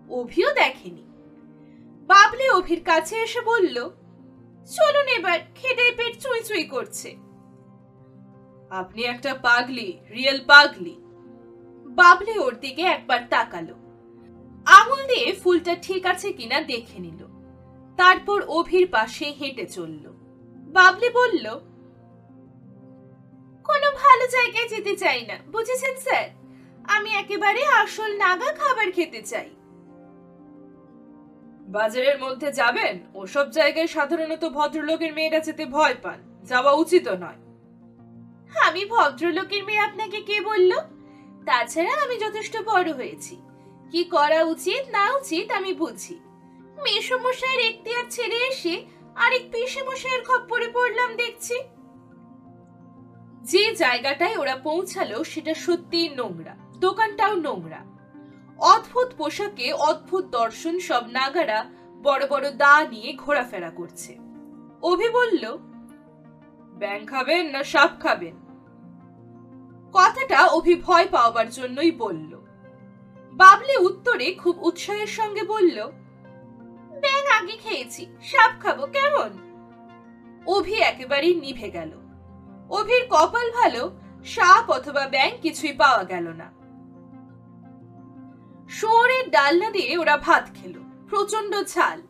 অভিও 0.08 0.52
দেখেনি। 0.52 1.02
বাবলি 2.06 2.48
অভির 2.48 2.84
কাছে 2.84 3.16
এসে 3.16 3.40
বলল, 3.40 3.90
চলুন 4.76 5.08
এবার, 5.08 5.38
খেটে 5.54 5.92
পেট 5.96 6.20
চুই 6.20 6.42
চুই 6.42 6.64
করছে। 6.64 7.16
আপনি 8.70 9.02
একটা 9.02 9.34
পাগলি, 9.34 9.98
রিয়েল 10.10 10.44
পাগলি। 10.46 10.96
বাবলি 11.86 12.38
ওর 12.38 12.60
দিকে 12.60 12.82
একবার 12.82 13.20
তাকালো। 13.30 13.74
আঙুল 14.66 15.06
দিয়ে 15.06 15.32
ফুলটা 15.32 15.74
ঠিক 15.74 16.06
আছে 16.06 16.32
কিনা 16.32 16.60
দেখে 16.60 16.98
নিল। 16.98 17.26
তারপর 17.96 18.42
অভির 18.42 18.88
পাশে 18.88 19.24
হেঁটে 19.24 19.66
চলল। 19.66 20.12
বাবলি 20.56 21.08
বলল 21.10 21.69
কোনো 23.70 23.88
ভালো 24.02 24.24
জায়গায় 24.26 24.68
যেতে 24.68 24.96
চাই 24.96 25.20
না 25.26 25.36
বুঝেছেন 25.48 25.94
স্যার? 25.96 26.26
আমি 26.84 27.10
একেবারে 27.14 27.62
আসল 27.82 28.10
নাগা 28.16 28.50
খাবার 28.52 28.88
খেতে 28.92 29.22
চাই। 29.22 29.48
বাজারের 31.68 32.18
মধ্যে 32.18 32.52
যাবেন? 32.52 32.94
ওসব 33.14 33.50
জায়গায় 33.50 33.86
সাধারণত 33.86 34.44
ভদ্রলোকের 34.48 35.12
মেয়েরা 35.14 35.40
যেতে 35.40 35.64
ভয় 35.66 35.96
পান 36.02 36.18
যাওয়া 36.42 36.72
উচিত 36.72 37.08
নয়। 37.08 37.40
আমি 38.68 38.82
ভদ্রলোকের 38.84 39.64
মেয়ে 39.64 39.78
আপনাকে 39.78 40.20
কে 40.20 40.40
বলল? 40.40 40.72
তাছাড়া 41.46 41.92
আমি 42.02 42.16
যথেষ্ট 42.18 42.54
বড় 42.64 42.92
হয়েছি। 42.92 43.34
কি 43.90 44.04
করা 44.04 44.40
উচিত 44.44 44.82
না 44.90 45.04
উচিত 45.16 45.46
আমি 45.50 45.72
বুঝি। 45.72 46.16
মেসমশাইয়ের 46.84 47.60
এখতিয়ার 47.68 48.06
ছেড়ে 48.10 48.38
এসে 48.50 48.74
আরেক 49.14 49.44
পেশে 49.52 49.80
মশাইয়ের 49.82 50.22
খপ্পরে 50.24 50.68
পড়লাম 50.68 51.16
দেখছি। 51.16 51.56
যে 53.50 53.74
জায়গাটায় 53.74 54.36
ওরা 54.36 54.56
পৌঁছালো 54.56 55.24
সেটা 55.24 55.54
সত্যিই 55.54 56.08
নোংরা। 56.08 56.56
দোকানটাও 56.76 57.34
নোংরা। 57.34 57.80
অদ্ভুত 58.58 59.08
পোশাকে 59.16 59.72
অদ্ভুত 59.72 60.24
দর্শন 60.24 60.78
সব 60.78 61.06
নাগারা 61.06 61.66
বড় 62.02 62.26
বড় 62.26 62.50
দা 62.50 62.84
নিয়ে 62.84 63.12
ঘোরাফেরা 63.12 63.70
করছে। 63.70 64.18
অভি 64.82 65.08
বলল, 65.08 65.56
ব্যাং 66.72 67.06
খাবেন 67.06 67.46
না 67.46 67.64
সাপ 67.64 67.90
খাবেন? 68.00 68.36
কথাটা 69.92 70.46
অভি 70.46 70.74
ভয় 70.74 71.06
পাওয়ার 71.10 71.50
জন্যই 71.50 71.90
বলল। 71.90 72.32
বাবলি 73.32 73.76
উত্তরে 73.76 74.34
খুব 74.34 74.64
উৎসাহের 74.64 75.06
সঙ্গে 75.06 75.42
বলল, 75.42 75.78
ব্যাং 77.00 77.22
আগে 77.38 77.56
খেয়েছি, 77.56 78.06
সাপ 78.22 78.52
খাব 78.60 78.86
কেমন? 78.86 79.30
অভি 80.46 80.74
একেবারেই 80.74 81.34
নিভে 81.34 81.70
গেল। 81.70 81.99
অভির 82.70 83.06
কপাল 83.10 83.50
ভালো, 83.50 84.00
সাপ 84.24 84.70
অথবা 84.70 85.06
ব্যাং 85.06 85.30
কিছুই 85.42 85.72
পাওয়া 85.72 86.04
গেল 86.04 86.28
না। 86.28 86.60
শুয়োরের 88.68 89.30
ডালনা 89.30 89.70
দিয়ে 89.70 89.98
ওরা 89.98 90.16
ভাত 90.16 90.48
খেলো 90.54 90.80
প্রচণ্ড 91.08 91.62
ঝাল। 91.62 92.02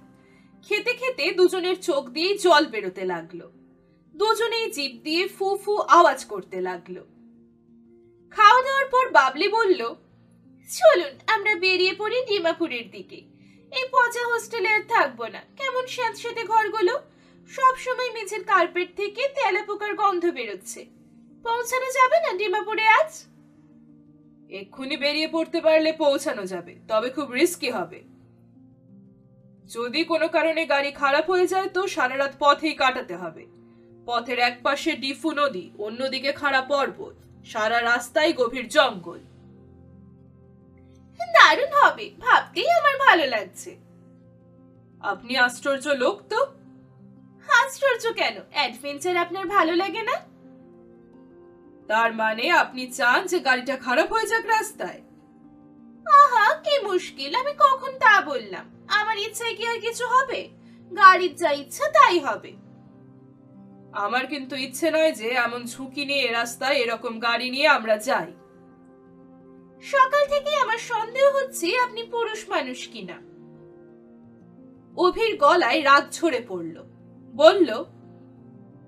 খেতে 0.62 0.94
খেতে 0.94 1.32
দুজনের 1.32 1.80
চোখ 1.80 2.08
দিয়ে 2.08 2.38
জল 2.38 2.66
বেরোতে 2.66 3.04
লাগল। 3.04 3.50
দুজনেই 4.16 4.70
জিভ 4.70 5.02
দিয়ে 5.02 5.28
ফু 5.28 5.56
ফু 5.56 5.76
আওয়াজ 5.76 6.24
করতে 6.24 6.60
লাগল। 6.60 6.94
খাওয়া 8.30 8.62
দাওয়ার 8.62 8.86
পর 8.90 9.10
বাবলি 9.10 9.48
বলল, 9.48 9.94
চলুন, 10.78 11.18
আমরা 11.26 11.54
বেরিয়ে 11.54 11.94
পড়ি 11.98 12.24
ডিমাপুরের 12.26 12.90
দিকে। 12.90 13.16
এই 13.76 13.84
পচা 13.92 14.28
হোস্টেলে 14.28 14.68
আর 14.68 14.82
থাকব 14.88 15.24
না। 15.24 15.40
কেমন 15.56 15.86
স্যাঁতস্যাঁতে 15.86 16.44
ঘরগুলো? 16.44 17.00
সব 17.48 17.76
সময় 17.76 18.10
মেঝের 18.10 18.44
কার্পেট 18.44 18.96
থেকে 18.96 19.28
তেলাপোকার 19.28 19.94
গন্ধ 19.94 20.26
বেরোচ্ছে। 20.30 20.84
পৌঁছানো 21.44 21.88
যাবে 21.92 22.20
না 22.20 22.38
ডিমাপুরে 22.38 22.88
আজ? 22.88 23.24
এক্ষুনি 24.50 24.96
বেরিয়ে 24.96 25.28
পড়তে 25.28 25.60
পারলে 25.60 25.92
পৌঁছানো 25.92 26.46
যাবে, 26.46 26.74
তবে 26.88 27.10
খুব 27.10 27.30
রিস্কি 27.30 27.70
হবে। 27.70 28.02
যদি 29.66 30.04
কোনো 30.04 30.28
কারণে 30.28 30.66
গাড়ি 30.66 30.90
খারাপ 30.90 31.30
হয়ে 31.30 31.46
যায় 31.46 31.68
তো 31.68 31.86
সারা 31.86 32.16
রাত 32.16 32.34
পথেই 32.38 32.74
কাটাতে 32.74 33.16
হবে। 33.16 33.46
পথের 34.06 34.38
এক 34.38 34.56
পাশে 34.62 34.92
ডিফু 34.96 35.30
নদী, 35.30 35.70
অন্যদিকে 35.78 36.32
খাড়া 36.32 36.62
পর্বত, 36.62 37.14
সারা 37.44 37.80
রাস্তায় 37.80 38.32
গভীর 38.32 38.68
জঙ্গল। 38.68 39.20
দারুণ 41.34 41.72
হবে, 41.82 42.10
ভাবতেই 42.18 42.70
আমার 42.70 42.98
ভালো 42.98 43.26
লাগছে। 43.26 43.76
আপনি 45.00 45.36
আশ্চর্য 45.36 45.88
লোক 45.88 46.22
তো। 46.28 46.59
আশ্চর্য 47.50 48.14
কেন? 48.14 48.40
অ্যাডভেঞ্চার 48.50 49.16
আপনার 49.16 49.46
ভালো 49.46 49.76
লাগে 49.76 50.02
না? 50.02 50.16
তার 51.88 52.14
মানে 52.14 52.50
আপনি 52.50 52.86
চান 52.86 53.26
যে 53.26 53.40
গাড়িটা 53.40 53.76
খারাপ 53.76 54.12
হয়ে 54.12 54.26
যাক 54.26 54.46
রাস্তায়? 54.46 55.00
আহা 56.06 56.54
কি 56.54 56.78
মুশকিল 56.78 57.34
আমি 57.34 57.52
কখন 57.58 57.98
তা 57.98 58.20
বললাম? 58.20 58.70
আমার 58.88 59.18
ইচ্ছায় 59.18 59.56
কি 59.56 59.66
আর 59.66 59.80
কিছু 59.80 60.06
হবে? 60.06 60.48
গাড়ির 60.96 61.34
যা 61.34 61.50
ইচ্ছা 61.50 61.88
তাই 61.88 62.18
হবে। 62.18 62.52
আমার 63.92 64.26
কিন্তু 64.26 64.56
ইচ্ছে 64.56 64.90
নয় 64.90 65.12
যে 65.12 65.28
এমন 65.28 65.66
ঝুঁকি 65.66 66.04
নিয়ে 66.04 66.20
এ 66.20 66.32
রাস্তায় 66.32 66.76
এরকম 66.76 67.20
গাড়ি 67.20 67.50
নিয়ে 67.50 67.68
আমরা 67.68 67.96
যাই। 67.96 68.32
সকাল 69.82 70.26
থেকে 70.28 70.56
আমার 70.56 70.78
সন্দেহ 70.78 71.36
হচ্ছে 71.36 71.78
আপনি 71.78 72.02
পুরুষ 72.02 72.48
মানুষ 72.48 72.88
কিনা। 72.88 73.30
অভির 74.96 75.36
গলায় 75.36 75.84
রাগ 75.84 76.10
ঝরে 76.10 76.44
পড়ল। 76.48 76.89
বলল, 77.42 77.70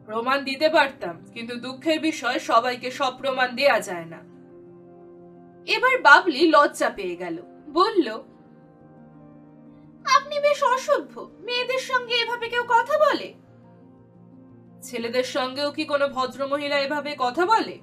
প্রমাণ 0.09 0.39
দিতে 0.49 0.69
পারতাম, 0.77 1.17
কিন্তু 1.35 1.55
দুঃখের 1.65 1.99
বিষয় 2.09 2.39
সবাইকে 2.51 2.89
সব 2.91 3.13
প্রমাণ 3.21 3.49
দেয়া 3.61 3.79
যায় 3.89 4.09
না। 4.15 4.21
এবার 5.67 5.95
বাবলি 6.09 6.43
লজ্জা 6.55 6.89
পেয়ে 6.99 7.17
গেল, 7.17 7.37
বলল, 7.79 8.09
আপনি 10.17 10.37
বেশ 10.47 10.61
অসভ্য, 10.75 11.15
মেয়েদের 11.47 11.83
সঙ্গে 11.91 12.15
এভাবে 12.23 12.47
কেউ 12.53 12.65
কথা 12.77 12.95
বলে? 13.07 13.29
ছেলেদের 14.83 15.27
সঙ্গেও 15.37 15.71
কি 15.77 15.85
কোনো 15.85 16.07
ভদ্রমহিলা 16.09 16.79
এভাবে 16.81 17.11
কথা 17.25 17.45
বলে? 17.47 17.77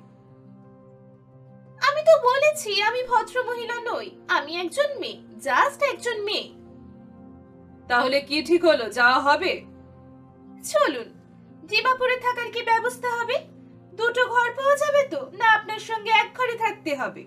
আমি 1.87 2.01
তো 2.09 2.13
বলেছি, 2.29 2.71
আমি 2.89 3.01
ভদ্র 3.11 3.35
মহিলা 3.49 3.77
নই, 3.89 4.07
আমি 4.37 4.51
একজন 4.63 4.89
মেয়ে, 5.01 5.19
জাস্ট 5.47 5.79
একজন 5.91 6.17
মেয়ে। 6.27 6.47
তাহলে 7.87 8.17
কি 8.21 8.37
ঠিক 8.49 8.61
হলো, 8.65 8.85
যাওয়া 8.89 9.19
হবে? 9.27 9.53
চলুন 10.63 11.09
ডিমাপুরে 11.67 12.15
থাকার 12.15 12.51
কি 12.51 12.63
ব্যবস্থা 12.63 13.09
হবে? 13.21 13.37
দুটো 13.93 14.25
ঘর 14.25 14.49
পাওয়া 14.55 14.75
যাবে 14.75 15.07
তো? 15.07 15.31
না 15.37 15.47
আপনার 15.51 15.79
সঙ্গে 15.79 16.09
এক 16.09 16.37
ঘরে 16.37 16.55
থাকতে 16.57 16.95
হবে। 16.95 17.25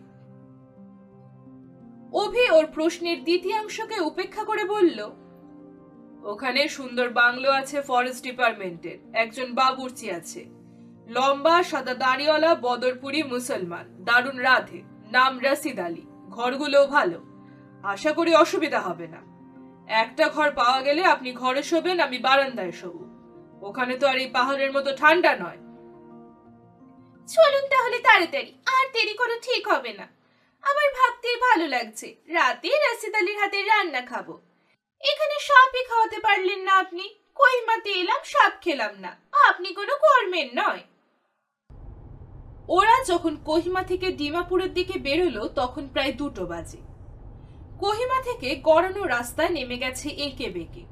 অভি 2.12 2.50
ওর 2.50 2.66
প্রশ্নের 2.66 3.24
দ্বিতীয়াংশকে 3.24 4.00
উপেক্ষা 4.00 4.44
করে 4.44 4.64
বলল, 4.64 5.10
ওখানে 6.22 6.68
সুন্দর 6.68 7.08
বাংলো 7.10 7.50
আছে 7.50 7.82
ফরেস্ট 7.82 8.24
ডিপার্টমেন্টের। 8.24 8.98
একজন 9.12 9.54
বাবুর্চি 9.54 10.10
আছে। 10.10 10.44
লম্বা, 11.06 11.62
সাদা 11.62 11.94
দাড়িওয়ালা, 11.94 12.54
বদরপুরি 12.54 13.22
মুসলমান। 13.22 14.04
দারুণ 14.04 14.38
রাধে। 14.38 14.82
নাম 15.12 15.42
রাসিদ 15.42 15.80
আলী। 15.80 16.02
ঘরগুলোও 16.30 16.86
ভালো। 16.86 17.22
আশা 17.82 18.12
করি 18.12 18.34
অসুবিধা 18.34 18.80
হবে 18.80 19.08
না। 19.08 19.20
একটা 19.88 20.28
ঘর 20.28 20.50
পাওয়া 20.50 20.82
গেলে 20.82 21.04
আপনি 21.04 21.32
ঘরে 21.32 21.62
শোবেন, 21.62 22.00
আমি 22.00 22.18
বারান্দায় 22.18 22.70
শোবো। 22.70 23.11
ওখানে 23.62 23.94
তো 23.98 24.04
আর 24.06 24.18
এই 24.18 24.30
পাহাড়ের 24.30 24.72
মতো 24.72 24.90
ঠান্ডা 24.96 25.32
নয়। 25.36 25.60
চলুন 27.28 27.64
তাহলে 27.68 27.98
তাড়াতাড়ি, 27.98 28.50
আর 28.66 28.84
দেরি 28.92 29.14
করে 29.14 29.36
ঠিক 29.40 29.68
হবে 29.68 29.92
না। 29.92 30.06
আমার 30.64 30.88
ভাবতেই 30.98 31.36
ভালো 31.36 31.66
লাগছে, 31.68 32.08
রাতে 32.28 32.68
রাশিদ 32.68 33.14
আলীর 33.14 33.38
হাতে 33.38 33.58
রান্না 33.62 34.00
খাব। 34.00 34.28
এখানে 35.00 35.36
সাপই 35.40 35.82
খাওয়াতে 35.88 36.18
পারলেন 36.18 36.60
না 36.60 36.72
আপনি 36.74 37.04
কইমাতে 37.34 37.90
এলাম 37.90 38.20
সাপ 38.24 38.52
খেলাম 38.60 38.92
না। 39.00 39.12
আপনি 39.48 39.68
কোনো 39.74 39.94
কর্মের 39.96 40.48
নয়। 40.54 40.82
ওরা 42.68 42.96
যখন 43.04 43.36
কোহিমা 43.44 43.82
থেকে 43.82 44.12
ডিমাপুরের 44.12 44.74
দিকে 44.74 44.98
বেরোলো, 44.98 45.48
তখন 45.48 45.88
প্রায় 45.88 46.12
দুটো 46.12 46.46
বাজে। 46.46 46.80
কোহিমা 47.78 48.18
থেকে 48.22 48.48
গড়ানো 48.56 49.02
রাস্তায় 49.06 49.48
নেমে 49.48 49.76
গেছে 49.76 50.08
এঁকে 50.08 50.48
বেঁকে। 50.48 50.91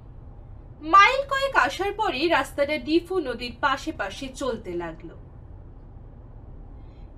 মাইল 0.82 1.22
কয়েক 1.28 1.56
আসার 1.56 1.92
পরে 1.92 2.28
রাস্তাটা 2.28 2.78
ডিফু 2.78 3.18
নদীর 3.18 3.52
পাশে 3.60 3.92
পাশে 3.92 4.28
চলতে 4.28 4.72
লাগল। 4.72 5.08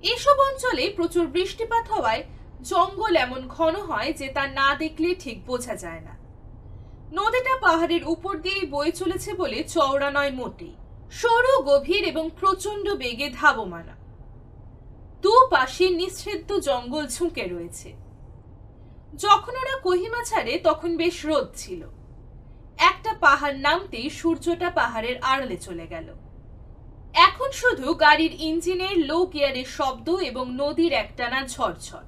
এসব 0.01 0.39
অঞ্চলে 0.39 0.93
প্রচুর 0.95 1.27
বৃষ্টিপাত 1.27 1.91
হওয়ায় 1.91 2.23
জঙ্গল 2.61 3.15
এমন 3.15 3.47
ঘন 3.47 3.75
হয় 3.75 4.13
যে 4.13 4.27
তা 4.27 4.47
না 4.47 4.75
দেখলে 4.75 5.15
ঠিক 5.15 5.45
বোঝা 5.45 5.75
যায় 5.75 5.99
না। 5.99 6.17
নদীটা 7.11 7.57
পাহাড়ের 7.61 8.03
উপর 8.07 8.37
দিয়েই 8.37 8.65
বয়ে 8.65 8.91
চলেছে 8.91 9.33
বলে 9.33 9.63
চওড়া 9.63 10.11
নয় 10.11 10.31
মোটেই। 10.31 10.75
সরু, 11.11 11.61
গভীর 11.61 12.03
এবং 12.03 12.29
প্রচণ্ড 12.39 12.89
বেগে 12.89 13.29
ধাবমানা। 13.29 13.95
দুপাশে 15.21 15.89
নিঃছেদ্য 15.89 16.61
জঙ্গল 16.61 17.07
ঝুঁকে 17.07 17.43
রয়েছে। 17.43 17.93
যখন 19.17 19.55
ওরা 19.55 19.79
কোহিমা 19.79 20.23
ছাড়ে 20.23 20.59
তখন 20.63 20.97
বেশ 20.97 21.25
রোদ 21.25 21.47
ছিল। 21.55 21.87
একটা 22.77 23.13
পাহাড় 23.19 23.57
নামতেই 23.57 24.09
সূর্যটা 24.09 24.69
পাহাড়ের 24.69 25.17
আড়ালে 25.21 25.57
চলে 25.57 25.87
গেল। 25.87 26.07
এখন 27.13 27.51
শুধু 27.51 27.93
গাড়ির 27.93 28.31
ইঞ্জিনের 28.31 28.97
লো 28.97 29.25
গিয়ারের 29.25 29.65
শব্দ 29.65 30.09
এবং 30.09 30.51
নদীর 30.51 30.93
একটানা 30.93 31.47
ঝরঝর। 31.47 32.05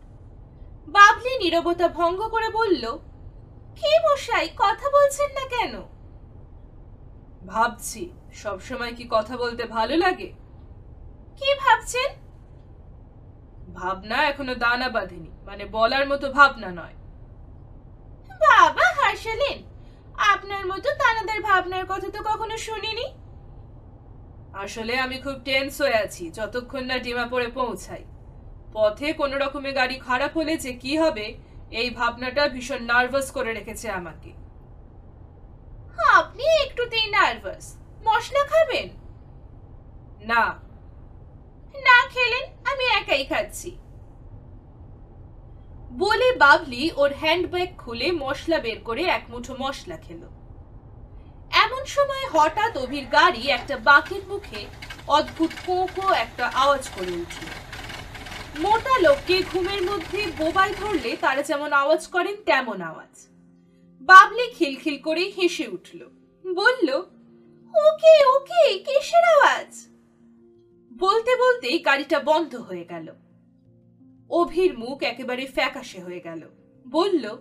বাবলি 0.87 1.37
নীরবতা 1.37 1.87
ভঙ্গ 1.87 2.27
করে 2.27 2.49
বলল, 2.49 2.97
কি 3.75 3.91
মশাই, 4.05 4.49
কথা 4.57 4.89
বলছেন 4.89 5.29
না 5.33 5.45
কেন? 5.49 5.81
ভাবছি, 7.47 8.09
সবসময় 8.33 8.93
কি 8.93 9.05
কথা 9.09 9.37
বলতে 9.37 9.65
ভালো 9.65 9.97
লাগে? 9.97 10.33
কি 11.37 11.49
ভাবছেন? 11.63 12.09
ভাবনা 13.73 14.23
এখনও 14.23 14.55
দানা 14.55 14.89
বাঁধেনি 14.89 15.29
মানে 15.45 15.65
বলার 15.65 16.07
মতো 16.07 16.31
ভাবনা 16.31 16.71
নয়। 16.71 16.95
বাবা, 18.39 18.85
হাসালেন। 18.99 19.74
আপনার 20.17 20.65
মতো 20.65 20.89
তানাদের 20.93 21.41
ভাবনার 21.41 21.85
কথা 21.85 22.09
তো 22.09 22.23
কখনো 22.23 22.57
শুনিনি? 22.57 23.05
আসলে 24.53 24.99
আমি 24.99 25.21
খুব 25.21 25.35
টেন্স 25.43 25.81
হয়ে 25.81 25.93
আছি 25.93 26.31
যতক্ষণ 26.31 26.83
না 26.85 26.99
ডিমাপুরে 26.99 27.47
পৌঁছাই। 27.47 28.03
পথে 28.73 29.13
কোনো 29.13 29.37
রকমের 29.37 29.73
গাড়ি 29.73 29.99
খারাপ 29.99 30.37
হলে 30.37 30.57
যে 30.57 30.73
কি 30.73 30.97
হবে 30.97 31.37
এই 31.71 31.89
ভাবনাটা 31.89 32.47
ভীষণ 32.47 32.83
নার্ভাস 32.83 33.31
করে 33.31 33.53
রেখেছে 33.53 33.89
আমাকে। 33.89 34.31
আপনি 36.15 36.43
একটু 36.43 36.85
একটুতেই 36.85 37.11
নার্ভাস 37.11 37.75
মশলা 38.03 38.43
খাবেন? 38.47 38.89
না। 40.21 40.59
না 41.75 42.07
খেলেন 42.09 42.43
আমি 42.65 42.83
একাই 42.83 43.25
খাচ্ছি। 43.25 43.77
বলে 45.97 46.31
বাবলি 46.31 46.91
ওর 46.95 47.13
হ্যান্ডব্যাগ 47.13 47.77
খুলে 47.77 48.11
মশলা 48.11 48.59
বের 48.59 48.79
করে 48.79 49.03
এক 49.03 49.23
মুঠো 49.29 49.55
মশলা 49.59 49.97
খেলো। 49.97 50.27
এমন 51.51 51.85
সময় 51.85 52.25
হঠাৎ 52.31 52.77
অভির 52.77 53.05
গাড়ি 53.05 53.47
একটা 53.47 53.77
বাঁকের 53.77 54.21
মুখে 54.27 54.65
অদ্ভুত 55.07 55.51
কোঁকো 55.65 56.13
একটা 56.13 56.47
আওয়াজ 56.47 56.89
করে 56.95 57.11
উঠল। 57.11 57.45
মোটা 58.59 58.99
লোককে 58.99 59.43
ঘুমের 59.53 59.81
মধ্যে 59.83 60.25
বোবাই 60.37 60.73
ধরলে 60.79 61.17
তারা 61.21 61.41
যেমন 61.41 61.73
আওয়াজ 61.73 62.07
করেন, 62.07 62.35
তেমন 62.45 62.81
আওয়াজ। 62.81 63.27
বাবলি 64.01 64.51
খিলখিল 64.51 64.97
করে 64.97 65.31
হেসে 65.37 65.67
উঠল। 65.67 65.99
বলল, 66.53 66.89
ওকে 67.73 68.25
ওকে, 68.25 68.79
কিসের 68.79 69.23
আওয়াজ? 69.23 69.87
বলতে 70.97 71.35
বলতেই 71.35 71.79
গাড়িটা 71.79 72.19
বন্ধ 72.19 72.55
হয়ে 72.55 72.85
গেল। 72.85 73.24
অভির 74.29 74.77
মুখ 74.77 75.03
একেবারে 75.03 75.45
ফ্যাকাশে 75.45 75.99
হয়ে 75.99 76.19
গেল। 76.19 76.49
বলল, 76.87 77.37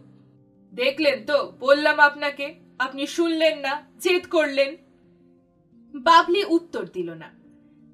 দেখলেন 0.75 1.25
তো, 1.27 1.53
বললাম 1.61 2.01
আপনাকে, 2.01 2.55
আপনি 2.79 3.07
শুনলেন 3.07 3.59
না, 3.59 3.91
জেদ 3.99 4.27
করলেন। 4.31 4.77
বাবলি 5.95 6.45
উত্তর 6.45 6.89
দিল 6.89 7.11
না। 7.11 7.31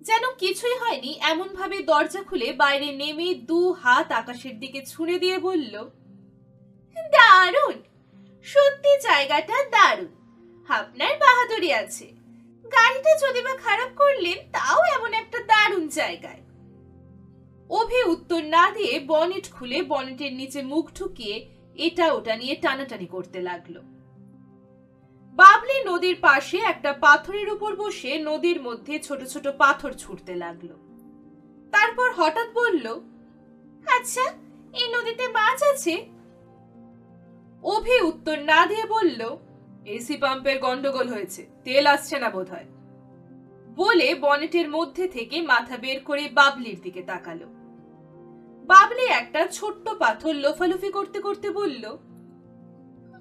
যেন 0.02 0.34
কিছুই 0.38 0.76
হয়নি 0.76 1.18
এমন 1.20 1.48
ভাবে 1.48 1.78
দরজা 1.78 2.22
খুলে 2.22 2.52
বাইরে 2.52 2.92
নেমে 2.92 3.34
দু 3.34 3.72
হাত 3.72 4.12
আকাশের 4.12 4.58
দিকে 4.58 4.86
ছুঁড়ে 4.86 5.18
দিয়ে 5.18 5.38
বলল, 5.38 5.90
দারুণ! 6.96 7.82
সত্যি 8.42 9.00
জায়গাটা 9.00 9.64
দারুণ। 9.64 10.08
আপনার 10.68 11.18
বাহাদুরি 11.18 11.72
আছে। 11.72 12.04
গাড়িটা 12.64 13.16
যদি 13.16 13.42
বা 13.42 13.56
খারাপ 13.56 13.88
করলেন, 13.96 14.50
তাও 14.52 14.98
এমন 14.98 15.14
একটা 15.14 15.38
দারুণ 15.38 15.88
জায়গায়। 15.88 16.40
অভি 17.70 18.00
উত্তর 18.14 18.42
না 18.56 18.64
দিয়ে 18.76 19.00
বনেট 19.12 19.46
খুলে 19.52 19.82
বনেটের 19.82 20.32
নিচে 20.32 20.62
মুখ 20.62 20.84
ঢুকিয়ে 20.98 21.36
এটা 21.76 22.06
ওটা 22.12 22.36
নিয়ে 22.36 22.54
টানাটানি 22.54 23.06
করতে 23.06 23.40
লাগল। 23.40 23.74
বাবলি 25.34 25.78
নদীর 25.90 26.16
পাশে 26.20 26.58
একটা 26.72 26.90
পাথরের 26.92 27.48
উপর 27.50 27.76
বসে 27.76 28.18
নদীর 28.18 28.58
মধ্যে 28.62 28.94
ছোট 28.98 29.20
ছোট 29.24 29.46
পাথর 29.62 29.92
ছুটতে 29.92 30.34
লাগল। 30.34 30.70
তারপর 31.72 32.08
হঠাৎ 32.16 32.48
বলল 32.54 32.86
আচ্ছা 33.86 34.24
এই 34.74 34.88
নদীতে 34.94 35.24
মাছ 35.28 35.58
আছে? 35.72 35.94
অভি 37.64 37.96
উত্তর 38.00 38.36
না 38.42 38.60
দিয়ে 38.66 38.84
বলল, 38.86 39.20
এসি 39.86 40.16
পাম্পের 40.16 40.58
গন্ডগোল 40.58 41.08
হয়েছে, 41.08 41.42
তেল 41.64 41.84
আসছে 41.86 42.16
না 42.18 42.28
বোধহয়। 42.30 42.68
বলে 43.74 44.08
বনেটের 44.14 44.68
মধ্যে 44.70 45.04
থেকে 45.08 45.36
মাথা 45.42 45.76
বের 45.76 45.98
করে 46.00 46.24
বাবলির 46.28 46.78
দিকে 46.82 47.02
তাকালো। 47.02 47.59
একটা 49.20 49.40
ছোট্ট 49.52 49.84
পাথর 49.98 50.32
লোফালুফি 50.34 50.90
করতে 50.90 51.18
করতে 51.20 51.48
বলল 51.50 51.84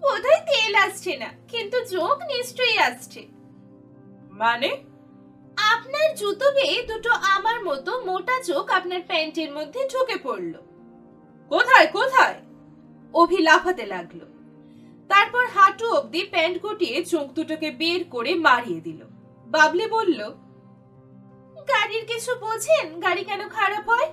বোধহয় 0.01 0.41
তেল 0.49 0.73
আসছে 0.75 1.13
না 1.17 1.29
কিন্তু 1.47 1.77
যোগ 1.85 2.17
নিশ্চয়ই 2.33 2.77
আসছে। 2.77 3.21
মানে? 4.31 4.69
আপনার 5.57 6.07
জুতো 6.15 6.47
বেয়ে 6.51 6.79
দুটো 6.83 7.11
আমার 7.35 7.57
মতো 7.63 7.91
মোটা 8.05 8.35
চোখ 8.43 8.65
আপনার 8.69 9.01
প্যান্টের 9.07 9.49
মধ্যে 9.51 9.81
ঢুকে 9.93 10.17
পড়ল। 10.23 10.53
কোথায় 11.51 11.87
কোথায়? 11.87 12.37
অভি 13.13 13.37
লাফাতে 13.37 13.85
লাগল। 13.85 14.21
তারপর 15.09 15.43
হাঁটু 15.55 15.85
অবধি 15.93 16.21
প্যান্ট 16.31 16.55
গুটিয়ে 16.61 16.97
চোখ 17.05 17.27
দুটোকে 17.33 17.69
বের 17.71 18.01
করে 18.09 18.31
মারিয়ে 18.47 18.81
দিল। 18.81 19.01
বাবলি 19.47 19.85
বলল 19.87 20.19
গাড়ির 21.71 22.03
কিছু 22.05 22.31
বোঝেন? 22.35 22.87
গাড়ি 22.99 23.23
কেন 23.23 23.41
খারাপ 23.49 23.85
হয়? 23.89 24.09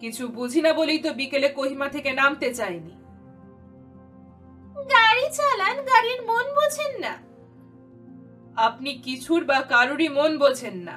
কিছু 0.00 0.28
বুঝি 0.28 0.60
না 0.62 0.72
বলেই 0.72 0.98
তো 0.98 1.10
বিকেলে 1.14 1.48
কোহিমা 1.48 1.88
থেকে 1.88 2.12
নামতে 2.12 2.54
চাইনি 2.54 2.94
গাড়ি 4.94 5.26
চালান 5.30 5.76
গাড়ির 5.84 6.20
মন 6.22 6.46
বোঝেন 6.58 6.92
না। 7.00 7.12
আপনি 8.56 8.90
কিছুর 8.94 9.44
বা 9.44 9.58
কারুরই 9.62 10.08
মন 10.08 10.38
বোঝেন 10.38 10.76
না। 10.76 10.96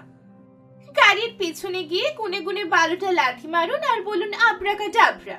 গাড়ির 0.95 1.31
পিছনে 1.37 1.83
গিয়ে 1.83 2.07
কোণে 2.11 2.39
কোণে 2.41 2.63
বারোটা 2.65 3.11
লাথি 3.11 3.47
মারুন 3.47 3.81
আর 3.91 3.99
বলুন 4.03 4.31
আব্রাকা 4.33 4.87
ডাবরা 4.87 5.37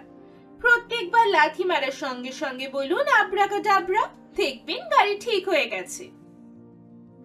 প্রত্যেকবার 0.60 1.26
লাথি 1.28 1.64
মারার 1.64 1.90
সঙ্গে 1.90 2.32
সঙ্গে 2.32 2.68
বলুন 2.68 3.06
আব্রাকা 3.20 3.58
ডাবরা 3.58 4.04
দেখবেন 4.36 4.80
গাড়ি 4.88 5.14
ঠিক 5.20 5.48
হয়ে 5.48 5.66
গেছে। 5.66 6.04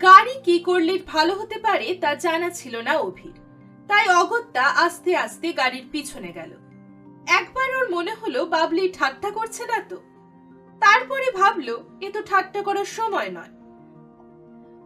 গাড়ি 0.02 0.34
কি 0.44 0.56
করলে 0.60 0.94
ভালো 1.08 1.34
হতে 1.36 1.58
পারে 1.60 1.88
তা 1.94 2.16
জানা 2.16 2.50
ছিল 2.50 2.76
না 2.82 2.94
অভির। 2.98 3.38
তাই 3.94 4.10
অগত্যা 4.10 4.66
আস্তে 4.86 5.12
আস্তে 5.16 5.54
গাড়ির 5.54 5.86
পিছনে 5.92 6.32
গেল। 6.34 6.52
একবার 7.28 7.70
ওর 7.76 7.88
মনে 7.92 8.14
হলো 8.14 8.46
বাবলি 8.46 8.94
ঠাট্টা 8.94 9.32
করছে 9.32 9.66
না 9.66 9.80
তো। 9.90 9.98
তারপরে 10.82 11.32
ভাবলো, 11.32 11.76
এ 12.02 12.08
তো 12.12 12.22
ঠাট্টা 12.22 12.62
করার 12.64 12.86
সময় 12.86 13.30
নয়। 13.30 13.54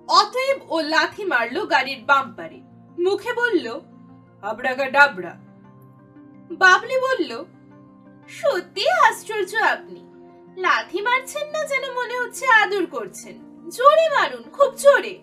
অতএব 0.07 0.57
ও 0.69 0.81
লাথি 0.81 1.25
মারলো 1.25 1.65
গাড়ির 1.65 2.01
বাম্পারে 2.05 2.59
মুখে 2.99 3.33
বলল 3.33 3.65
আবরাগা 4.41 4.87
ডাবরা 4.89 5.33
বাবলি 6.51 6.97
বলল, 7.07 7.31
সত্যি 8.29 8.83
আশ্চর্য 8.89 9.51
আপনি। 9.73 10.01
লাথি 10.57 11.01
মারছেন 11.01 11.45
না 11.49 11.61
যেন 11.65 11.83
মনে 11.93 12.15
হচ্ছে 12.19 12.45
আদর 12.47 12.85
করছেন। 12.85 13.35
জোরে 13.69 14.07
মারুন, 14.09 14.43
খুব 14.51 14.71
জোরে। 14.75 15.15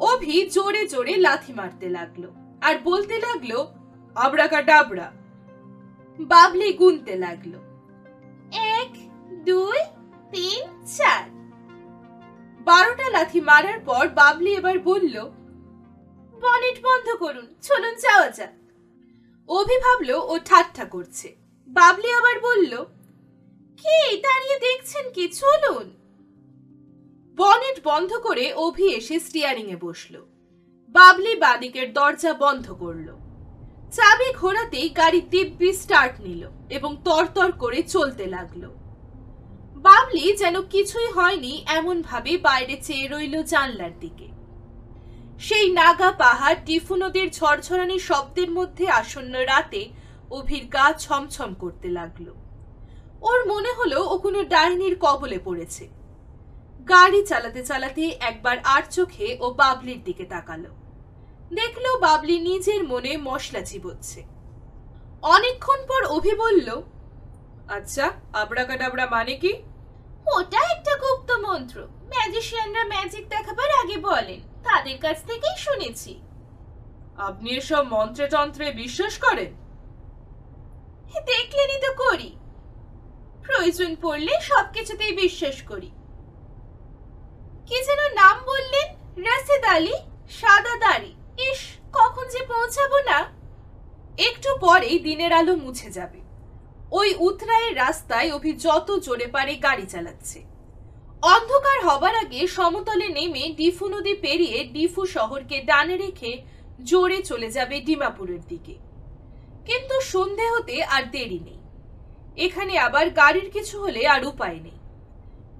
অভি 0.00 0.46
জোরে 0.50 0.86
জোরে 0.86 1.16
লাথি 1.16 1.52
মারতে 1.52 1.88
লাগল 1.88 2.30
আর 2.62 2.78
বলতে 2.84 3.18
লাগল 3.18 3.66
আবরাগা 4.16 4.62
ডাবরা 4.62 5.12
বাবলি 6.18 6.72
গুনতে 6.72 7.16
লাগল, 7.16 7.54
এক, 8.76 8.92
দুই, 9.44 9.78
তিন, 10.30 10.62
চার। 10.84 11.24
বারোটা 12.60 13.10
লাথি 13.10 13.40
মারার 13.40 13.80
পর 13.80 14.08
বাবলি 14.08 14.54
এবার 14.54 14.78
বলল, 14.78 15.16
বনেট 16.34 16.78
বন্ধ 16.82 17.16
করুন, 17.16 17.54
চলুন 17.62 17.94
যাওয়া 17.94 18.30
যাক। 18.30 18.54
অভি 19.48 19.78
ভাবলো 19.78 20.16
ও 20.20 20.38
ঠাট্টা 20.44 20.84
করছে। 20.84 21.36
বাবলি 21.68 22.12
আবার 22.12 22.40
বলল, 22.40 22.84
কি 23.78 24.18
দাঁড়িয়ে 24.22 24.58
দেখছেন 24.58 25.10
কি? 25.10 25.28
চলুন। 25.28 26.03
বনেট 27.38 27.76
বন্ধ 27.84 28.10
করে 28.26 28.44
অভি 28.64 28.86
এসে 28.98 29.16
স্টিয়ারিং 29.20 29.66
এ 29.70 29.76
বসল। 29.76 30.14
বাবলি 30.94 31.34
বাদিকের 31.36 31.88
দরজা 31.92 32.32
বন্ধ 32.34 32.66
করল। 32.82 33.08
চাবি 33.90 34.28
ঘোরাতেই 34.40 34.88
গাড়ি 34.88 35.20
দিব্যি 35.32 35.70
স্টার্ট 35.72 36.14
নিল 36.20 36.42
এবং 36.70 36.90
তরতর 37.04 37.50
করে 37.52 37.80
চলতে 37.94 38.24
লাগল। 38.26 38.62
বাবলি 39.86 40.24
যেন 40.36 40.56
কিছুই 40.62 41.08
হয়নি 41.16 41.52
এমন 41.78 41.96
ভাবে 42.02 42.32
বাইরে 42.38 42.74
চেয়ে 42.76 43.06
রইল 43.08 43.34
জানলার 43.42 43.94
দিকে। 44.00 44.28
সেই 45.38 45.66
নাগা 45.72 46.10
পাহাড় 46.12 46.58
টিফু 46.66 46.94
নদীর 46.96 47.28
ঝরঝরানি 47.30 47.98
শব্দের 47.98 48.50
মধ্যে 48.50 48.84
আসন্ন 49.00 49.34
রাতে 49.50 49.82
অভির 50.30 50.64
গা 50.66 50.86
ছমছম 51.02 51.50
করতে 51.54 51.88
লাগল। 51.88 52.26
ওর 53.28 53.40
মনে 53.46 53.70
হলো 53.78 53.98
ও 54.12 54.14
কোনো 54.18 54.40
ডাইনির 54.44 54.94
কবলে 55.00 55.38
পড়েছে। 55.44 55.84
গাড়ি 56.88 57.26
চালাতে 57.26 57.64
চালাতে 57.64 58.16
একবার 58.20 58.58
আর 58.64 58.82
চোখে 58.90 59.38
ও 59.40 59.50
বাবলির 59.50 60.04
দিকে 60.04 60.24
তাকালো। 60.24 60.70
দেখল 61.52 61.98
বাবলি 62.00 62.38
নিজের 62.38 62.84
মনে 62.84 63.16
মশলা 63.16 63.60
চিবোচ্ছে। 63.60 64.22
অনেকক্ষণ 65.22 65.86
পর 65.86 66.04
অভি 66.06 66.34
বলল 66.34 66.82
আচ্ছা 67.68 68.12
আবরাগা 68.32 68.76
ডাবরা 68.76 69.06
মানে 69.06 69.36
কি? 69.36 69.52
ওটা 70.26 70.60
একটা 70.76 70.96
গুপ্ত 70.96 71.32
মন্ত্র। 71.32 71.86
ম্যাজিশিয়ানরা 71.86 72.84
ম্যাজিক 72.84 73.28
দেখাবার 73.28 73.70
আগে 73.82 73.96
বলেন। 73.98 74.40
তাদের 74.62 74.98
কাছ 74.98 75.24
থেকেই 75.24 75.56
শুনেছি। 75.56 76.20
আপনি 77.16 77.50
এসব 77.50 77.84
মন্ত্রে 77.90 78.26
তন্ত্রে 78.26 78.72
বিশ্বাস 78.72 79.18
করেন? 79.18 79.54
দেখলেনই 81.26 81.80
তো 81.80 81.92
করি। 82.04 82.36
প্রয়োজন 83.42 83.96
পড়লে 84.02 84.32
সবকিছুতেই 84.40 85.12
বিশ্বাস 85.12 85.62
করি। 85.62 85.90
কি 87.66 87.84
যেন 87.84 88.14
নাম 88.14 88.36
বললেন? 88.46 88.88
রাশেদ 89.22 89.64
আলী, 89.64 89.92
সাদা 90.30 90.76
দাড়ি। 90.76 91.14
ইস, 91.38 91.60
কখন 91.92 92.28
যে 92.28 92.42
পৌঁছাবো 92.46 92.98
না? 92.98 93.18
একটু 94.18 94.48
পরেই 94.60 94.98
দিনের 94.98 95.32
আলো 95.32 95.56
মুছে 95.56 95.90
যাবে। 95.90 96.20
ওই 96.90 97.14
উতরায়ের 97.18 97.76
রাস্তায় 97.76 98.32
অভি 98.32 98.52
যত 98.52 98.98
জোরে 98.98 99.26
পারে 99.26 99.54
গাড়ি 99.54 99.86
চালাচ্ছে। 99.86 100.38
অন্ধকার 101.22 101.80
হবার 101.86 102.14
আগে 102.16 102.46
সমতলে 102.46 103.08
নেমে 103.08 103.54
ডিফু 103.56 103.88
নদী 103.88 104.14
পেরিয়ে 104.14 104.64
ডিফু 104.64 105.06
শহরকে 105.06 105.60
ডানে 105.60 105.96
রেখে 105.96 106.42
জোরে 106.84 107.22
চলে 107.22 107.50
যাবে 107.50 107.80
ডিমাপুরের 107.80 108.42
দিকে। 108.48 108.74
কিন্তু 109.66 110.00
সন্ধে 110.00 110.50
হতে 110.50 110.84
আর 110.84 111.02
দেরি 111.02 111.40
নেই। 111.44 111.60
এখানে 112.44 112.78
আবার 112.78 113.10
গাড়ির 113.10 113.50
কিছু 113.50 113.82
হলে 113.82 114.06
আর 114.06 114.24
উপায় 114.24 114.58
নেই। 114.62 114.73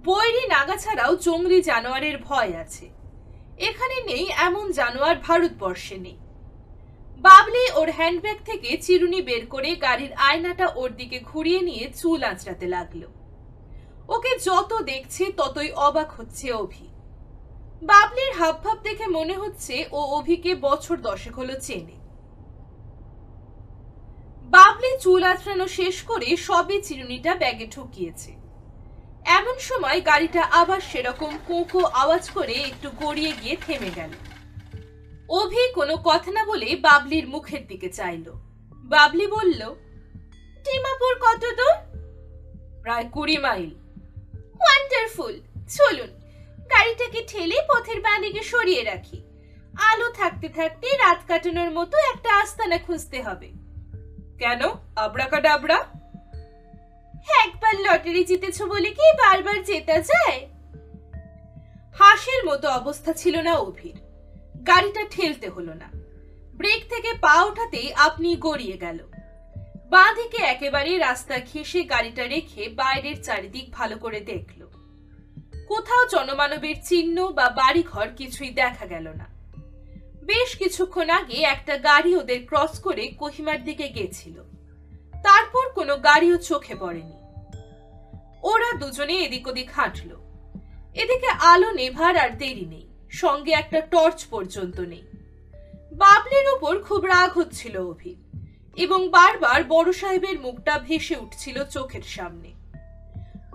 বৈরি 0.05 0.45
নাগা 0.55 0.77
ছাড়াও 0.77 1.13
জঙ্গলি 1.27 1.59
জানোয়ারের 1.71 2.17
ভয় 2.29 2.53
আছে। 2.63 2.87
এখানে 3.69 3.97
নেই 4.11 4.25
এমন 4.49 4.67
জানোয়ার 4.73 5.17
ভারতবর্ষে 5.27 5.97
নেই। 6.07 6.19
বাবলি 7.21 7.65
ওর 7.79 7.89
হ্যান্ডব্যাগ 7.91 8.39
থেকে 8.45 8.71
চিরুনি 8.85 9.21
বের 9.29 9.45
করে 9.47 9.71
গাড়ির 9.77 10.13
আয়নাটা 10.29 10.67
ওর 10.81 10.91
দিকে 11.01 11.19
ঘুরিয়ে 11.31 11.61
নিয়ে 11.69 11.85
চুল 12.01 12.21
আঁচড়াতে 12.31 12.67
লাগল। 12.67 13.03
ওকে 14.09 14.33
যত 14.47 14.71
দেখছে 14.91 15.25
ততই 15.41 15.71
অবাক 15.87 16.09
হচ্ছে 16.19 16.47
অভি। 16.63 16.87
বাবলির 17.83 18.33
হাবভাব 18.39 18.79
দেখে 18.83 19.07
মনে 19.17 19.35
হচ্ছে 19.43 19.77
ও 19.93 20.01
অভিকে 20.19 20.53
বছর 20.67 20.97
দশেক 21.09 21.35
হলো 21.41 21.55
চেনে। 21.67 21.97
বাবলি 24.57 24.91
চুল 25.05 25.23
আঁচড়ানো 25.33 25.67
শেষ 25.79 25.97
করে 26.11 26.29
সবে 26.47 26.77
চিরুনিটা 26.87 27.33
ব্যাগে 27.43 27.67
ঢুকিয়েছে 27.75 28.33
এমন 29.25 29.59
সময় 29.59 30.01
গাড়িটা 30.07 30.43
আবার 30.43 30.81
সেরকম 30.81 31.39
কোঁকো 31.47 31.85
আওয়াজ 31.85 32.31
করে 32.31 32.53
একটু 32.53 32.91
গড়িয়ে 32.91 33.33
গিয়ে 33.43 33.57
থেমে 33.67 33.91
গেল। 33.97 34.11
অভি 35.29 35.73
কোনো 35.73 35.97
কথা 36.05 36.31
না 36.31 36.45
বলে 36.45 36.77
বাবলির 36.77 37.29
মুখের 37.29 37.67
দিকে 37.67 37.89
চাইল। 37.89 38.33
বাবলি 38.71 39.27
বলল, 39.27 39.75
ডিমাপুর 40.65 41.15
কত 41.21 41.41
দূর? 41.41 42.01
প্রায় 42.83 43.09
কুড়ি 43.13 43.39
মাইল। 43.39 43.71
ওয়ান্ডারফুল। 44.61 45.41
চলুন, 45.69 46.09
গাড়িটাকে 46.59 47.25
ঠেলে 47.27 47.61
পথের 47.69 48.01
বাঁদিকে 48.01 48.43
সরিয়ে 48.43 48.83
রাখি। 48.83 49.23
আলো 49.77 50.11
থাকতে 50.11 50.49
থাকতে 50.49 50.97
রাত 50.97 51.19
কাটানোর 51.29 51.71
মতো 51.71 51.99
একটা 51.99 52.39
আস্তানা 52.39 52.79
খুঁজতে 52.79 53.23
হবে। 53.23 53.47
কেন? 54.39 54.61
আবরাকা 54.97 55.41
ডাবরা 55.41 55.94
একবার 57.45 57.81
লটারি 57.81 58.25
জিতেছ 58.25 58.63
বলে 58.63 58.91
কি 58.91 59.13
বারবার 59.13 59.65
জেতা 59.65 60.01
যায়? 60.01 60.49
হাঁসের 61.95 62.45
মতো 62.45 62.69
অবস্থা 62.69 63.13
ছিল 63.13 63.41
না 63.41 63.55
অভির। 63.55 63.99
গাড়িটা 64.67 65.05
ঠেলতে 65.11 65.49
হলো 65.49 65.75
না। 65.75 65.91
ব্রেক 66.55 66.85
থেকে 66.91 67.13
পা 67.21 67.43
ওঠাতেই 67.43 67.93
আপনি 67.95 68.37
গড়িয়ে 68.37 68.77
গেল। 68.77 68.99
বাঁ 69.91 70.15
দিকে 70.15 70.37
একেবারে 70.37 70.99
রাস্তা 70.99 71.41
ঘেঁষে 71.53 71.83
গাড়িটা 71.85 72.27
রেখে 72.27 72.69
বাইরের 72.69 73.23
চারিদিক 73.23 73.71
ভালো 73.71 73.99
করে 73.99 74.21
দেখল। 74.21 74.67
কোথাও 75.69 76.07
জনমানবের 76.07 76.75
চিহ্ন 76.85 77.29
বা 77.29 77.49
বাড়িঘর 77.49 78.09
কিছুই 78.17 78.51
দেখা 78.51 78.87
গেল 78.87 79.09
না। 79.09 79.27
বেশ 80.25 80.57
কিছুক্ষণ 80.57 81.11
আগে 81.11 81.37
একটা 81.37 81.77
গাড়ি 81.77 82.17
ওদের 82.17 82.47
ক্রস 82.47 82.79
করে 82.79 83.09
কোহিমার 83.09 83.65
দিকে 83.65 83.89
গেছিল। 83.89 84.43
তারপর 85.23 85.69
কোনো 85.69 85.97
গাড়িও 85.97 86.37
চোখে 86.37 86.75
পড়েনি। 86.75 87.14
ওরা 88.51 88.71
দুজনে 88.81 89.15
এদিক 89.27 89.45
ওদিক 89.51 89.69
হাঁটলো। 89.77 90.17
এদিকে 91.03 91.31
আলো 91.53 91.69
নেভার 91.81 92.15
আর 92.25 92.31
দেরি 92.41 92.67
নেই, 92.75 92.87
সঙ্গে 93.23 93.53
একটা 93.53 93.81
টর্চ 93.93 94.19
পর্যন্ত 94.33 94.79
নেই। 94.93 95.05
বাবলির 96.03 96.47
উপর 96.57 96.75
খুব 96.87 97.01
রাগ 97.15 97.31
হচ্ছিল 97.39 97.75
অভি, 97.93 98.15
এবং 98.85 99.01
বারবার 99.17 99.61
বড় 99.75 99.89
সাহেবের 100.01 100.37
মুখটা 100.45 100.75
ভেসে 100.87 101.17
উঠছিল 101.25 101.57
চোখের 101.75 102.07
সামনে। 102.17 102.51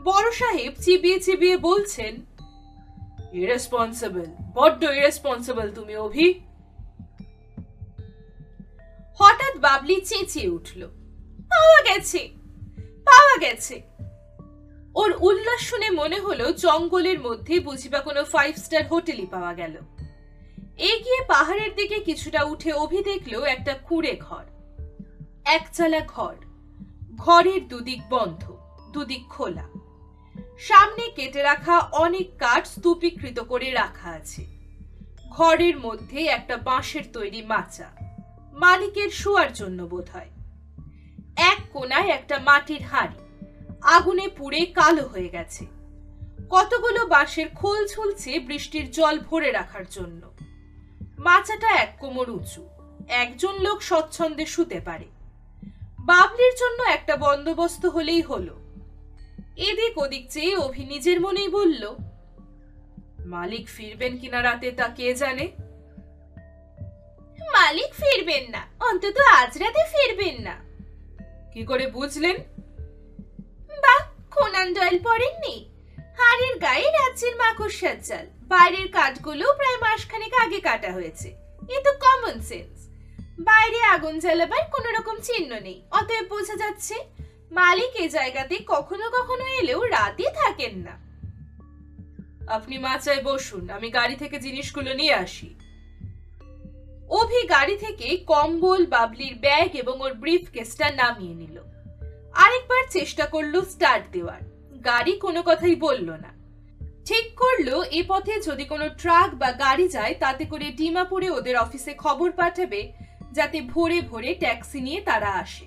বড় 0.08 0.28
সাহেব 0.42 0.72
চিবিয়ে 0.84 1.18
চিবিয়ে 1.26 1.58
বলছেন 1.70 2.14
ইরেসপন্সিবল 3.42 4.28
বড্ড 4.58 4.82
ইরেসপন্সিবল 4.98 5.68
তুমি 5.78 5.94
অভি। 6.06 6.28
হঠাৎ 9.20 9.54
বাবলি 9.66 9.98
চেঁচিয়ে 10.10 10.50
উঠল, 10.58 10.82
পাওয়া 11.52 11.80
গেছে 11.88 12.22
পাওয়া 13.08 13.36
গেছে। 13.46 13.76
ওর 14.96 15.16
উল্লাস 15.20 15.62
শুনে 15.62 15.90
মনে 15.90 16.20
হলো 16.20 16.52
জঙ্গলের 16.52 17.20
মধ্যে 17.20 17.60
বুঝিবা 17.60 18.00
কোনো 18.00 18.24
ফাইভ 18.24 18.56
স্টার 18.56 18.88
হোটেলই 18.88 19.26
পাওয়া 19.26 19.54
গেল। 19.54 19.76
এগিয়ে 20.78 21.26
পাহাড়ের 21.28 21.76
দিকে 21.76 22.00
কিছুটা 22.00 22.44
উঠে 22.44 22.72
অভি 22.72 23.04
দেখল 23.04 23.44
একটা 23.44 23.74
কুঁড়ে 23.74 24.16
ঘর। 24.16 24.44
একচালা 25.46 26.02
ঘর। 26.08 26.36
ঘরের 27.16 27.68
দুদিক 27.68 28.02
বন্ধ, 28.10 28.58
দুদিক 28.92 29.28
খোলা। 29.30 29.68
সামনে 30.60 31.10
কেটে 31.10 31.44
রাখা 31.44 31.80
অনেক 31.80 32.38
কাঠ 32.38 32.68
স্তূপীকৃত 32.68 33.40
করে 33.40 33.72
রাখা 33.72 34.10
আছে। 34.10 34.46
ঘরের 35.30 35.80
মধ্যে 35.80 36.26
একটা 36.26 36.58
বাঁশের 36.58 37.04
তৈরি 37.14 37.42
মাচা। 37.42 37.92
মালিকের 38.54 39.10
শোয়ার 39.10 39.54
জন্য 39.54 39.84
বোধ 39.84 40.10
হয় 40.10 40.30
এক 41.36 41.58
কোনায় 41.74 42.08
একটা 42.08 42.40
মাটির 42.40 42.82
হাঁড়ি। 42.82 43.29
আগুনে 43.82 44.28
পুড়ে 44.28 44.66
কালো 44.66 45.06
হয়ে 45.08 45.30
গেছে। 45.30 45.66
কতগুলো 46.50 47.06
বাঁশের 47.06 47.48
খোল 47.56 47.88
ঝুলছে 47.88 48.40
বৃষ্টির 48.40 48.92
জল 48.92 49.20
ভরে 49.20 49.52
রাখার 49.52 49.86
জন্য। 49.92 50.22
মাচাটা 51.18 51.70
এক 51.76 51.92
কোমর 52.00 52.30
উঁচু, 52.30 52.68
একজন 53.08 53.56
লোক 53.62 53.82
স্বচ্ছন্দে 53.82 54.46
শুতে 54.46 54.80
পারে। 54.80 55.06
বাবলির 56.00 56.54
জন্য 56.58 56.84
একটা 56.84 57.16
বন্দোবস্ত 57.16 57.86
হলেই 57.86 58.22
হলো। 58.22 58.56
এদিক 59.58 59.98
ওদিক 59.98 60.32
চেয়ে 60.32 60.56
অভি 60.56 60.84
নিজের 60.86 61.22
মনেই 61.22 61.50
বলল, 61.50 61.96
মালিক 63.26 63.68
ফিরবেন 63.68 64.18
কিনা 64.18 64.42
রাতে 64.44 64.72
তা 64.72 64.88
কে 64.88 65.16
জানে? 65.16 65.46
মালিক 67.40 67.94
ফিরবেন 67.94 68.44
না, 68.52 68.62
অন্তত 68.80 69.18
আজ 69.34 69.58
রাতে 69.58 69.84
ফিরবেন 69.94 70.44
না। 70.44 70.56
কি 71.54 71.66
করে 71.66 71.88
বুঝলেন? 71.88 72.36
বা 73.82 73.96
কোনান 74.36 74.74
দয়াল 74.74 74.98
পড়েননি? 75.04 75.56
হাড়ের 76.18 76.60
গায়ে 76.60 76.92
রাজ্যের 76.92 77.36
মাকড়সার 77.36 77.96
চাল। 78.04 78.26
বাইরের 78.48 78.92
কাঠগুলো 78.92 79.54
প্রায় 79.54 79.78
মাসখানেক 79.78 80.34
আগে 80.34 80.60
কাটা 80.60 80.94
হয়েছে। 80.94 81.28
এ 81.70 81.82
তো 81.84 81.92
কমন 81.94 82.42
সেন্স 82.42 82.80
বাইরে 83.40 83.82
আগুন 83.82 84.20
জ্বালাবার 84.20 84.64
কোন 84.72 84.86
রকম 84.96 85.20
চিহ্ন 85.20 85.60
নেই। 85.60 85.82
অতএব 85.92 86.26
বোঝা 86.30 86.56
যাচ্ছে, 86.56 86.96
মালিক 87.52 87.96
এ 87.96 88.10
জায়গাতে 88.10 88.60
কখনো 88.68 89.10
কখনো 89.10 89.46
এলেও 89.46 89.86
রাতে 89.86 90.24
থাকেন 90.24 90.78
না। 90.78 90.96
আপনি 92.54 92.78
মাচায় 92.78 93.24
বসুন, 93.24 93.70
আমি 93.70 93.90
গাড়ি 93.90 94.16
থেকে 94.16 94.40
জিনিসগুলো 94.40 94.94
নিয়ে 94.94 95.14
আসি। 95.14 95.50
অভি 97.10 97.48
গাড়ি 97.48 97.78
থেকে 97.78 98.18
কম্বল, 98.18 98.86
বাবলির 98.86 99.36
ব্যাগ 99.36 99.76
এবং 99.76 100.02
ওর 100.02 100.14
ব্রিফ 100.14 100.52
কেসটা 100.52 100.92
নামিয়ে 100.92 101.36
নিল। 101.36 101.58
আরেকবার 102.34 102.84
চেষ্টা 102.90 103.26
করল 103.26 103.62
স্টার্ট 103.62 104.04
দেওয়ার। 104.12 104.42
গাড়ি 104.86 105.18
কোনো 105.20 105.44
কথাই 105.46 105.76
বলল 105.76 106.10
না। 106.12 106.40
ঠিক 107.06 107.36
করল, 107.36 107.84
এ 107.92 108.04
পথে 108.08 108.42
যদি 108.42 108.66
কোনো 108.66 108.90
ট্রাক 108.90 109.36
বা 109.36 109.52
গাড়ি 109.52 109.88
যায়, 109.88 110.16
তাতে 110.20 110.46
করে 110.46 110.72
ডিমাপুরে 110.72 111.30
ওদের 111.30 111.58
অফিসে 111.58 111.94
খবর 111.94 112.32
পাঠাবে, 112.32 112.94
যাতে 113.34 113.62
ভোরে 113.62 114.02
ভোরে 114.02 114.36
ট্যাক্সি 114.36 114.82
নিয়ে 114.82 115.02
তারা 115.02 115.32
আসে। 115.32 115.66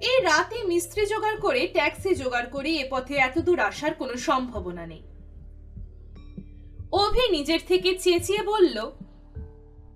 এই 0.00 0.20
রাতে 0.22 0.64
মিস্ত্রি 0.64 1.06
জোগাড় 1.06 1.36
করে 1.36 1.66
ট্যাক্সি 1.66 2.14
জোগাড় 2.14 2.46
করে 2.46 2.70
এ 2.72 2.88
পথে 2.90 3.14
এত 3.14 3.38
দূর 3.38 3.60
আসার 3.60 3.94
কোনো 3.94 4.16
সম্ভাবনা 4.16 4.86
নেই। 4.86 5.02
অভি 6.92 7.28
নিজের 7.30 7.60
থেকে 7.68 7.98
চেঁচিয়ে 7.98 8.42
বলল, 8.42 8.90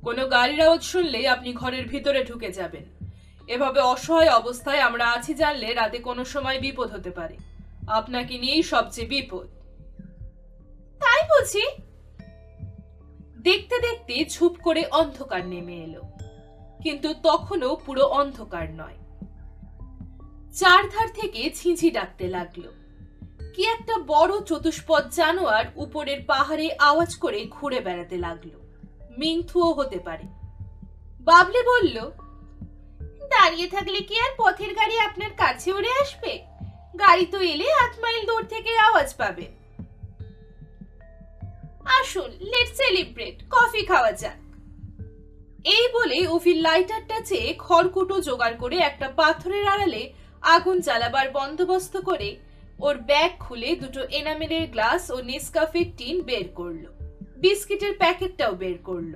কোনো 0.02 0.28
গাড়ির 0.28 0.60
আওয়াজ 0.60 0.82
শুনলে 0.82 1.28
আপনি 1.28 1.52
ঘরের 1.52 1.86
ভিতরে 1.86 2.24
ঢুকে 2.24 2.52
যাবেন। 2.52 2.97
এভাবে 3.48 3.80
অসহায় 3.80 4.30
অবস্থায় 4.30 4.80
আমরা 4.80 5.10
আছি 5.10 5.34
জানলে 5.34 5.74
রাতে 5.74 5.98
কোনো 5.98 6.24
সময় 6.24 6.60
বিপদ 6.60 6.90
হতে 6.90 7.10
পারে। 7.10 7.36
আপনাকে 7.88 8.38
নিয়েই 8.38 8.62
সবচেয়ে 8.62 9.08
বিপদ। 9.08 9.48
তাই 10.98 11.22
বুঝি? 11.22 11.66
দেখতে 13.38 13.78
দেখতে 13.78 14.26
ঝুপ 14.30 14.56
করে 14.62 14.86
অন্ধকার 14.86 15.46
নেমে 15.46 15.76
এলো। 15.76 16.02
কিন্তু 16.82 17.14
তখনও 17.22 17.76
পুরো 17.86 18.04
অন্ধকার 18.04 18.70
নয়। 18.70 18.96
চারধার 20.52 21.08
থেকে 21.20 21.50
ছিঁঝি 21.54 21.90
ডাকতে 21.90 22.28
লাগল। 22.28 22.62
কি 23.54 23.66
একটা 23.66 23.98
বড় 24.06 24.40
চতুষ্পদ 24.40 25.08
জানোয়ার 25.10 25.64
উপরের 25.74 26.20
পাহাড়ে 26.26 26.76
আওয়াজ 26.78 27.16
করে 27.16 27.46
ঘুরে 27.50 27.80
বেড়াতে 27.80 28.16
লাগল। 28.16 28.50
মিংথুও 29.18 29.72
হতে 29.72 29.98
পারে। 29.98 30.22
বাবলি 31.20 31.62
বলল 31.62 32.10
দাঁড়িয়ে 33.34 33.68
থাকলে 33.74 33.98
কি 34.08 34.16
আর 34.24 34.32
পথের 34.40 34.72
গাড়ি 34.74 34.96
আপনার 34.98 35.32
কাছে 35.36 35.68
উড়ে 35.72 35.92
আসবে? 36.02 36.32
গাড়ি 36.98 37.26
তো 37.26 37.38
এলে 37.52 37.68
আট 37.84 37.94
মাইল 38.02 38.22
দূর 38.26 38.42
থেকে 38.52 38.72
আওয়াজ 38.78 39.08
পাবে। 39.14 39.46
আসুন 41.98 42.30
লেট 42.50 42.70
সেলিব্রেট 42.78 43.36
কফি 43.50 43.82
খাওয়া 43.86 44.12
যাক। 44.12 44.40
এই 45.64 45.86
বলে 45.96 46.18
উফির 46.28 46.58
লাইটারটা 46.66 47.18
চেয়ে 47.20 47.48
খড়কুটো 47.58 48.16
জোগাড় 48.20 48.56
করে 48.56 48.76
একটা 48.78 49.08
পাথরের 49.16 49.64
আড়ালে 49.66 50.02
আগুন 50.54 50.76
জ্বালাবার 50.80 51.28
বন্দোবস্ত 51.30 51.94
করে 52.08 52.28
ওর 52.80 52.94
ব্যাগ 53.08 53.30
খুলে 53.40 53.70
দুটো 53.76 54.00
এনামেলের 54.18 54.64
গ্লাস 54.66 55.02
ও 55.10 55.16
নেসকাফের 55.22 55.88
টিন 55.96 56.16
বের 56.22 56.46
করল। 56.54 56.84
বিস্কিটের 57.36 57.94
প্যাকেটটাও 57.98 58.52
বের 58.54 58.78
করল। 58.84 59.14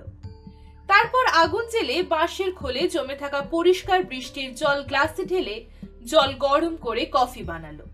তারপর 0.92 1.26
আগুন 1.26 1.64
জেলে 1.70 2.02
বাঁশের 2.02 2.54
খোলে 2.54 2.88
জমে 2.88 3.16
থাকা 3.16 3.40
পরিষ্কার 3.50 4.04
বৃষ্টির 4.04 4.54
জল 4.54 4.82
গ্লাসে 4.82 5.24
ঢেলে 5.24 5.64
জল 6.04 6.34
গরম 6.38 6.76
করে 6.76 7.06
কফি 7.12 7.42
বানালো। 7.42 7.84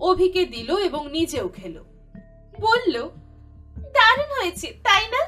অভিকে 0.00 0.46
দিল 0.46 0.76
এবং 0.76 1.10
নিজেও 1.10 1.48
খেলো। 1.48 1.84
বলল, 2.60 3.08
দারুণ 3.76 4.30
হয়েছে, 4.40 4.68
তাই 4.82 5.08
না? 5.08 5.22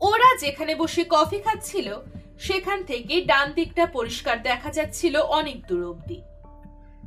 ওরা 0.00 0.36
যেখানে 0.40 0.74
বসে 0.74 1.04
কফি 1.10 1.38
খাচ্ছিল, 1.38 1.96
সেখান 2.38 2.82
থেকে 2.82 3.20
ডান 3.20 3.52
দিকটা 3.52 3.86
পরিষ্কার 3.86 4.42
দেখা 4.42 4.70
যাচ্ছিল 4.70 5.16
অনেক 5.16 5.66
দূর 5.66 5.84
অব্দি 5.84 6.22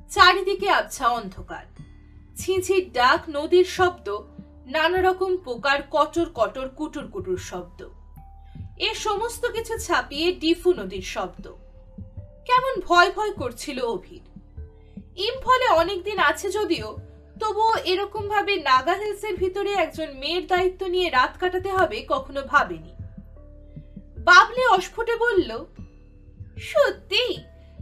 চারিদিকে 0.10 0.70
আবছা 0.70 1.08
অন্ধকার। 1.08 1.66
ছিঁচির 2.36 2.92
ডাক, 2.92 3.22
নদীর 3.30 3.64
শব্দ, 3.64 4.08
নানা 4.66 5.02
রকম 5.02 5.38
পোকার 5.38 5.80
কটর 5.92 6.28
কটর 6.34 6.70
কুটুর 6.70 7.08
কুটুর 7.08 7.38
শব্দ। 7.38 7.90
এ 8.80 8.94
সমস্ত 8.94 9.46
কিছু 9.46 9.78
ছাপিয়ে 9.78 10.32
ডিফু 10.32 10.74
নদীর 10.74 11.02
শব্দ। 11.02 11.48
কেমন 12.46 12.82
ভয় 12.82 13.12
ভয় 13.12 13.32
করছিল 13.32 13.82
অভির। 13.82 14.22
ইম্ফলে 15.18 15.68
অনেকদিন 15.68 16.20
আছে 16.20 16.52
যদিও, 16.52 16.98
তবুও 17.40 17.76
এরকম 17.76 18.28
ভাবে 18.28 18.56
নাগা 18.56 18.94
হিলসের 18.94 19.36
ভিতরে 19.36 19.74
একজন 19.74 20.08
মেয়ের 20.18 20.48
দায়িত্ব 20.48 20.88
নিয়ে 20.88 21.10
রাত 21.10 21.38
কাটাতে 21.40 21.70
হবে 21.70 22.06
কখনো 22.08 22.42
ভাবেনি। 22.42 22.96
বাবলি 24.18 24.66
অস্ফুটে 24.66 25.16
বলল, 25.16 25.66
সত্যি? 26.62 27.38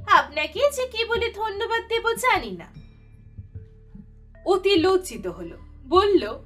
আপনাকে 0.08 0.70
যে 0.76 0.88
কি 0.88 1.06
বলে 1.06 1.30
ধন্যবাদ 1.30 1.88
দেব 1.88 2.12
জানি 2.14 2.52
না। 2.52 2.74
অতি 4.46 4.76
লজ্জিত 4.76 5.28
হলো, 5.28 5.58
বলল, 5.86 6.40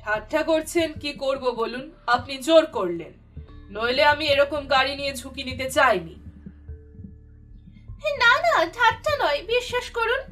ঠাট্টা 0.00 0.42
করছেন, 0.42 0.92
কি 0.92 1.12
করব 1.12 1.50
বলুন? 1.50 1.92
আপনি 2.06 2.38
জোর 2.38 2.66
করলেন। 2.66 3.23
নইলে 3.70 4.04
আমি 4.04 4.24
এরকম 4.28 4.62
গাড়ি 4.66 4.94
নিয়ে 4.96 5.12
ঝুঁকি 5.16 5.42
নিতে 5.44 5.70
চাইনি। 5.70 6.14
না 8.22 8.32
না, 8.44 8.54
ঠাট্টা 8.76 9.12
নয়, 9.22 9.40
বিশ্বাস 9.46 9.90
করুন। 9.90 10.22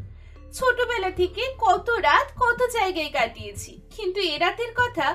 ছোটবেলা 0.52 1.10
থেকে 1.10 1.42
কত 1.58 1.90
রাত 1.90 2.28
কত 2.42 2.60
জায়গায় 2.72 3.12
কাটিয়েছি, 3.12 3.72
কিন্তু 3.96 4.20
এ 4.20 4.38
রাতের 4.38 4.72
কথা 4.76 5.08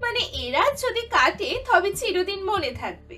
মানে 0.00 0.20
এ 0.42 0.50
রাত 0.50 0.72
যদি 0.84 1.02
কাটে, 1.06 1.64
তবে 1.68 1.90
চিরদিন 1.92 2.40
মনে 2.44 2.70
থাকবে। 2.72 3.16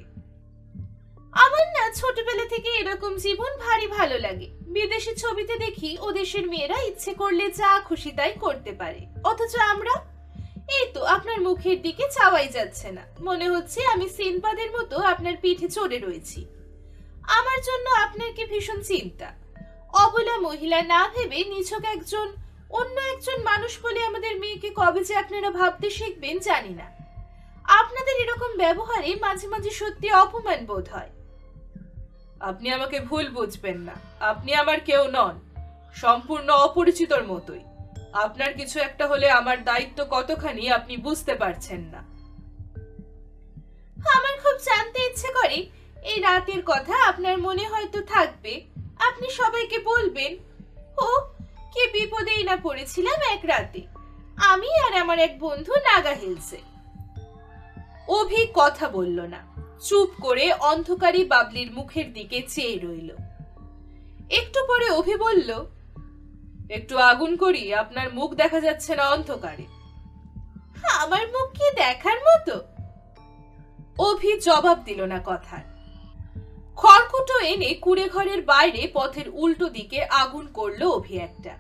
আমার 1.33 1.67
না 1.77 1.85
ছোটবেলা 1.95 2.45
থেকে 2.45 2.71
এরকম 2.81 3.13
জীবন 3.17 3.53
ভারী 3.59 3.87
ভালো 3.87 4.19
লাগে। 4.19 4.49
বিদেশি 4.75 5.13
ছবিতে 5.15 5.55
দেখি 5.59 5.91
ও 6.01 6.13
দেশের 6.13 6.49
মেয়েরা 6.49 6.79
ইচ্ছে 6.83 7.15
করলে 7.15 7.51
যা 7.51 7.81
খুশি 7.81 8.11
তাই 8.11 8.33
করতে 8.41 8.73
পারে। 8.73 9.01
অথচ 9.25 9.57
আমরা 9.57 9.95
এই 10.81 10.87
তো 10.95 11.05
আপনার 11.05 11.41
মুখের 11.41 11.83
দিকে 11.83 12.05
চাওয়াই 12.11 12.49
যাচ্ছে 12.49 12.91
না। 12.91 13.03
মনে 13.21 13.49
হচ্ছে 13.49 13.87
আমি 13.87 14.09
সিনবাদের 14.09 14.71
মতো 14.71 14.99
আপনার 14.99 15.35
পিঠে 15.43 15.69
চড়ে 15.69 15.99
রয়েছি। 15.99 16.47
আমার 17.23 17.61
জন্য 17.61 17.91
আপনার 17.91 18.33
কি 18.33 18.45
ভীষণ 18.45 18.83
চিন্তা? 18.83 19.33
অবলা 19.93 20.37
মহিলা 20.39 20.83
না 20.83 21.09
ভেবে 21.15 21.45
নিছক 21.45 21.85
একজন, 21.85 22.33
অন্য 22.71 23.01
একজন 23.01 23.43
মানুষ 23.43 23.79
বলে 23.83 24.05
আমাদের 24.05 24.41
মেয়েকে 24.41 24.71
কবে 24.77 25.05
যে 25.05 25.17
আপনারা 25.17 25.51
ভাবতে 25.51 25.91
শিখবেন 25.91 26.39
জানি 26.39 26.69
না। 26.69 26.91
আপনাদের 27.65 28.17
এরকম 28.23 28.57
ব্যবহারে 28.57 29.15
মাঝে 29.15 29.47
মাঝে 29.49 29.71
সত্যি 29.71 30.13
অপমান 30.13 30.67
বোধ 30.67 30.89
হয়। 30.89 31.11
আপনি 32.41 32.71
আমাকে 32.71 33.01
ভুল 33.01 33.29
বুঝবেন 33.29 33.79
না। 33.79 33.93
আপনি 34.21 34.55
আমার 34.55 34.81
কেউ 34.81 35.09
নন। 35.09 35.41
সম্পূর্ণ 35.95 36.51
অপরিচিতর 36.51 37.23
মতোই। 37.23 37.61
আপনার 38.13 38.55
কিছু 38.55 38.81
একটা 38.81 39.07
হলে 39.07 39.31
আমার 39.31 39.65
দায়িত্ব 39.65 40.07
কতখানি 40.11 40.71
আপনি 40.71 40.97
বুঝতে 40.97 41.35
পারছেন 41.35 41.81
না। 41.81 41.99
আমার 44.15 44.41
খুব 44.43 44.61
জানতে 44.65 45.05
ইচ্ছে 45.05 45.29
করে। 45.29 45.67
এই 46.03 46.21
রাতের 46.21 46.63
কথা 46.67 47.09
আপনার 47.09 47.39
মনে 47.39 47.69
হয়তো 47.69 48.01
থাকবে। 48.01 48.65
আপনি 48.99 49.31
সবাইকে 49.31 49.79
বলবেন, 49.79 50.37
ও, 50.99 51.21
কি 51.75 51.87
বিপদেই 51.87 52.45
না 52.45 52.57
পড়েছিলাম 52.57 53.33
এক 53.33 53.41
রাতে। 53.43 53.81
আমি 54.37 54.79
আর 54.79 54.97
আমার 54.97 55.19
এক 55.19 55.39
বন্ধু 55.39 55.73
নাগা 55.73 56.11
হিলসে। 56.11 56.59
অভি 58.09 58.47
কথা 58.55 58.89
বলল 58.89 59.21
না। 59.21 59.53
চুপ 59.89 60.11
করে 60.21 60.53
অন্ধকারী 60.53 61.25
বাবলির 61.25 61.71
মুখের 61.73 62.13
দিকে 62.13 62.43
চেয়ে 62.49 62.79
রইল। 62.79 63.11
একটু 64.31 64.67
পরে 64.69 64.91
অভি 64.91 65.17
বলল 65.17 65.67
একটু 66.73 66.99
আগুন 66.99 67.37
করি, 67.37 67.75
আপনার 67.75 68.15
মুখ 68.15 68.35
দেখা 68.35 68.61
যাচ্ছে 68.61 68.97
না 68.97 69.11
অন্ধকারে। 69.11 69.67
আমার 70.99 71.25
মুখ 71.29 71.49
কি 71.53 71.71
দেখার 71.75 72.19
মতো? 72.29 72.55
অভি 73.99 74.33
জবাব 74.39 74.79
দিল 74.85 75.01
না 75.03 75.21
কথার। 75.27 75.65
খড়কুটো 76.77 77.39
এনে 77.39 77.75
কুড়ে 77.75 78.09
ঘরের 78.09 78.43
বাইরে 78.43 78.89
পথের 78.93 79.29
উল্টো 79.33 79.69
দিকে 79.69 80.05
আগুন 80.05 80.47
করল 80.47 80.83
অভি 80.83 81.17
একটা। 81.19 81.55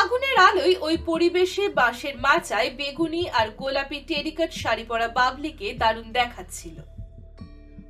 আগুনের 0.00 0.36
আলোয় 0.38 0.74
ওই 0.80 0.96
পরিবেশে 0.96 1.68
বাঁশের 1.68 2.18
মাচায় 2.18 2.70
বেগুনি 2.70 3.28
আর 3.28 3.50
গোলাপি 3.50 4.00
টেরিকাট 4.00 4.50
শাড়ি 4.52 4.84
পরা 4.84 5.08
বাবলিকে 5.08 5.72
দারুণ 5.72 6.12
দেখাচ্ছিল। 6.12 6.76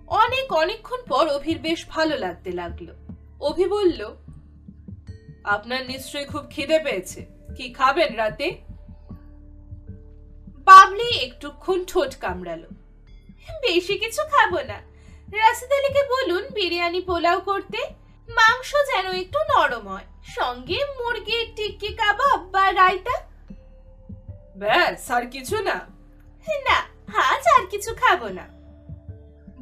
অনেক 0.07 0.53
অনেকক্ষণ 0.53 1.01
পর 1.09 1.29
অভির 1.29 1.59
বেশ 1.59 1.87
ভালো 1.89 2.19
লাগতে 2.19 2.51
লাগল। 2.53 2.89
অভি 3.41 3.67
বলল 3.69 4.01
আপনার 5.45 5.87
নিশ্চয়ই 5.87 6.25
খুব 6.25 6.47
খিদে 6.51 6.79
পেয়েছে। 6.79 7.27
কি 7.57 7.73
খাবেন 7.73 8.17
রাতে? 8.17 8.57
বাবলি 10.65 11.19
একটুক্ষণ 11.19 11.85
ঠোঁট 11.85 12.17
কামড়ালো। 12.17 12.69
বেশি 13.63 13.99
কিছু 13.99 14.23
খাব 14.23 14.55
না। 14.55 14.81
রাশিদ 15.39 15.73
আলীকে 15.73 16.03
বলুন 16.03 16.49
বিরিয়ানি 16.55 17.01
পোলাও 17.01 17.41
করতে। 17.41 17.79
মাংস 18.29 18.73
যেন 18.73 19.13
একটু 19.13 19.39
নরম 19.39 19.89
হয়। 19.89 20.05
সঙ্গে 20.37 20.79
মুরগির 20.85 21.53
টিক্কি 21.57 21.89
কাবাব 21.89 22.41
বা 22.41 22.73
রায়তা। 22.73 23.27
ব্যাস, 24.57 25.11
আর 25.11 25.27
কিছু 25.31 25.63
না। 25.63 25.75
না, 26.49 26.81
আজ 27.19 27.61
আর 27.61 27.67
কিছু 27.67 27.95
খাব 27.95 28.27
না। 28.27 28.49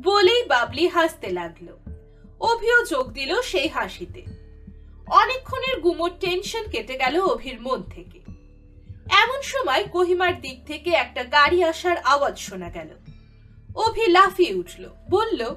বলেই 0.03 0.45
বাবলি 0.45 0.89
হাসতে 0.89 1.31
লাগল। 1.31 1.67
অভিও 2.41 2.85
যোগ 2.85 3.13
দিল 3.13 3.43
সেই 3.43 3.69
হাসিতে। 3.69 4.42
অনেকক্ষণের 5.07 5.81
গুমোর 5.81 6.11
টেনশন 6.21 6.71
কেটে 6.71 6.97
গেল 6.97 7.21
অভির 7.21 7.61
মন 7.61 7.83
থেকে। 7.83 8.21
এমন 9.11 9.43
সময় 9.43 9.85
কোহিমার 9.85 10.41
দিক 10.41 10.67
থেকে 10.67 10.91
একটা 10.91 11.25
গাড়ি 11.25 11.65
আসার 11.65 11.97
আওয়াজ 11.97 12.39
শোনা 12.39 12.71
গেল। 12.71 12.89
অভি 13.75 14.07
লাফিয়ে 14.07 14.55
উঠল, 14.55 14.89
বলল, 15.11 15.55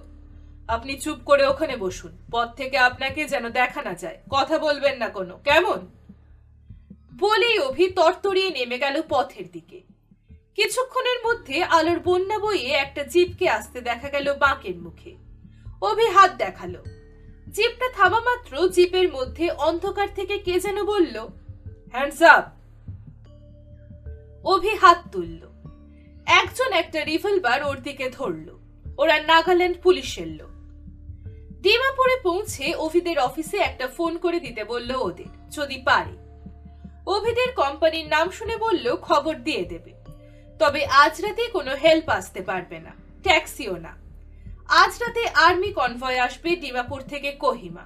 আপনি 0.68 1.00
চুপ 1.00 1.18
করে 1.26 1.48
ওখানে 1.48 1.78
বসুন, 1.78 2.18
পথ 2.32 2.56
থেকে 2.56 2.78
আপনাকে 2.78 3.26
যেন 3.26 3.50
দেখা 3.50 3.82
না 3.82 3.94
যায়, 3.94 4.18
কথা 4.30 4.60
বলবেন 4.60 4.98
না 4.98 5.10
কোনো, 5.10 5.38
কেমন? 5.38 5.92
বলেই 7.18 7.60
অভি 7.60 7.88
তরতরিয়ে 7.88 8.50
নেমে 8.50 8.80
গেল 8.80 9.02
পথের 9.10 9.52
দিকে। 9.52 9.82
কিছুক্ষণের 10.56 11.28
মধ্যে 11.28 11.64
আলোর 11.64 12.00
বন্যা 12.00 12.40
বইয়ে 12.40 12.72
একটা 12.72 13.04
জিপকে 13.04 13.50
আসতে 13.50 13.82
দেখা 13.82 14.10
গেল 14.10 14.34
বাঁকের 14.34 14.76
মুখে। 14.76 15.16
অভি 15.82 16.08
হাত 16.08 16.32
দেখাল 16.34 16.76
জিপটা 17.52 17.90
থামা 17.94 18.20
মাত্র 18.20 18.70
জিপের 18.70 19.14
মধ্যে 19.14 19.50
অন্ধকার 19.50 20.08
থেকে 20.16 20.38
কে 20.38 20.60
যেন 20.60 20.86
বলল 20.86 21.28
হ্যান্ডস 21.92 22.22
আপ 22.22 22.46
অভি 24.46 24.76
হাত 24.76 24.98
তুলল। 25.12 25.48
একজন 26.26 26.74
একটা 26.74 27.04
রিভলভার 27.04 27.64
ওর 27.64 27.80
দিকে 27.80 28.10
ধরল। 28.10 28.58
ওরা 28.98 29.20
নাগাল্যান্ড 29.20 29.78
পুলিশের 29.82 30.28
লোক। 30.28 30.50
ডিমাপুরে 31.62 32.20
পৌঁছে 32.24 32.76
অভিদের 32.76 33.20
অফিসে 33.20 33.58
একটা 33.58 33.88
ফোন 33.88 34.18
করে 34.18 34.40
দিতে 34.40 34.64
বলল 34.64 34.92
ওদের, 34.96 35.52
যদি 35.52 35.78
পারে। 35.78 36.16
অভিদের 37.08 37.56
কোম্পানির 37.56 38.08
নাম 38.08 38.30
শুনে 38.30 38.58
বলল, 38.58 38.96
খবর 38.96 39.36
দিয়ে 39.36 39.66
দেবে। 39.66 39.94
তবে 40.60 40.86
আজ 40.86 41.22
রাতে 41.22 41.48
কোনো 41.48 41.72
হেল্প 41.76 42.10
আসতে 42.10 42.42
পারবে 42.42 42.80
না, 42.80 42.92
ট্যাক্সিও 43.24 43.76
না। 43.78 44.05
আজ 44.70 44.92
রাতে 45.00 45.28
আর্মি 45.28 45.72
কনভয় 45.72 46.20
আসবে 46.20 46.56
ডিমাপুর 46.56 47.02
থেকে 47.02 47.32
কোহিমা। 47.32 47.82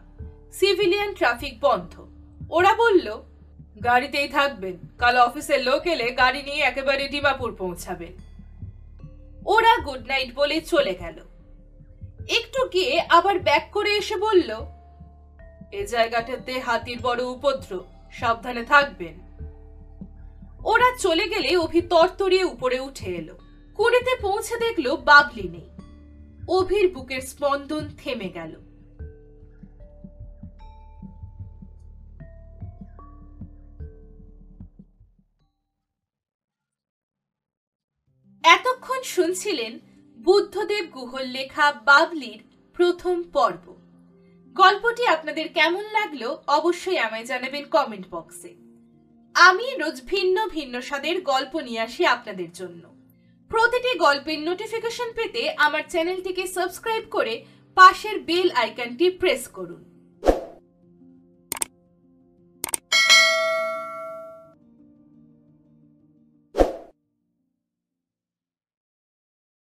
সিভিলিয়ান 0.54 1.14
ট্রাফিক 1.14 1.60
বন্ধ। 1.62 2.08
ওরা 2.50 2.76
বলল, 2.76 3.24
গাড়িতেই 3.84 4.28
থাকবেন। 4.28 4.78
কাল 4.98 5.18
অফিসের 5.18 5.64
লোক 5.64 5.88
এলে 5.88 6.12
গাড়ি 6.12 6.44
নিয়ে 6.44 6.62
একেবারে 6.62 7.08
ডিমাপুর 7.08 7.56
পৌঁছাবেন 7.56 8.14
ওরা 9.46 9.78
গুড 9.78 10.08
নাইট 10.08 10.36
বলে 10.36 10.62
চলে 10.62 10.94
গেল। 10.94 11.20
একটু 12.30 12.68
গিয়ে 12.68 13.02
আবার 13.10 13.40
ব্যাক 13.40 13.72
করে 13.72 13.92
এসে 13.98 14.16
বলল, 14.18 14.66
এ 15.72 15.86
জায়গাটাতে 15.86 16.60
হাতির 16.60 17.00
বড় 17.02 17.24
উপদ্রব, 17.24 17.86
সাবধানে 18.12 18.64
থাকবেন। 18.64 19.16
ওরা 20.66 20.98
চলে 20.98 21.28
গেলে 21.28 21.58
অভি 21.58 21.82
তরতরিয়ে 21.82 22.44
উপরে 22.44 22.80
উঠে 22.80 23.06
এলো। 23.06 23.38
কুড়িতে 23.76 24.16
পৌঁছে 24.22 24.58
দেখল 24.58 24.96
বাবলি 24.96 25.50
নেই। 25.50 25.69
অভির 26.50 26.94
বুকের 26.94 27.22
স্পন্দন 27.22 27.88
থেমে 27.98 28.30
গেল। 28.30 28.54
এতক্ষণ 38.44 39.02
শুনছিলেন 39.04 39.80
বুদ্ধদেব 40.20 40.86
গুহর 40.86 41.26
লেখা 41.26 41.72
বাবলির 41.72 42.40
প্রথম 42.74 43.24
পর্ব। 43.24 43.76
গল্পটি 44.56 45.06
আপনাদের 45.06 45.48
কেমন 45.54 45.84
লাগল 45.84 46.36
অবশ্যই 46.48 46.98
আমায় 46.98 47.26
জানাবেন 47.26 47.64
কমেন্ট 47.70 48.08
বক্সে। 48.12 48.56
আমি 49.36 49.76
রোজ 49.80 50.02
ভিন্ন 50.06 50.48
ভিন্ন 50.48 50.82
স্বাদের 50.82 51.22
গল্প 51.22 51.60
নিয়ে 51.60 51.80
আসি 51.80 52.06
আপনাদের 52.06 52.52
জন্য। 52.52 52.89
প্রতিটি 53.52 53.92
গল্পের 54.06 54.40
নোটিফিকেশন 54.40 55.10
পেতে 55.18 55.42
আমার 55.66 55.84
চ্যানেলটিকে 55.90 56.44
সাবস্ক্রাইব 56.48 57.04
করে 57.16 57.34
পাশের 57.78 58.18
বেল 58.20 58.50
আইকনটি 58.62 59.08
প্রেস 59.22 59.44
করুন। 59.48 59.82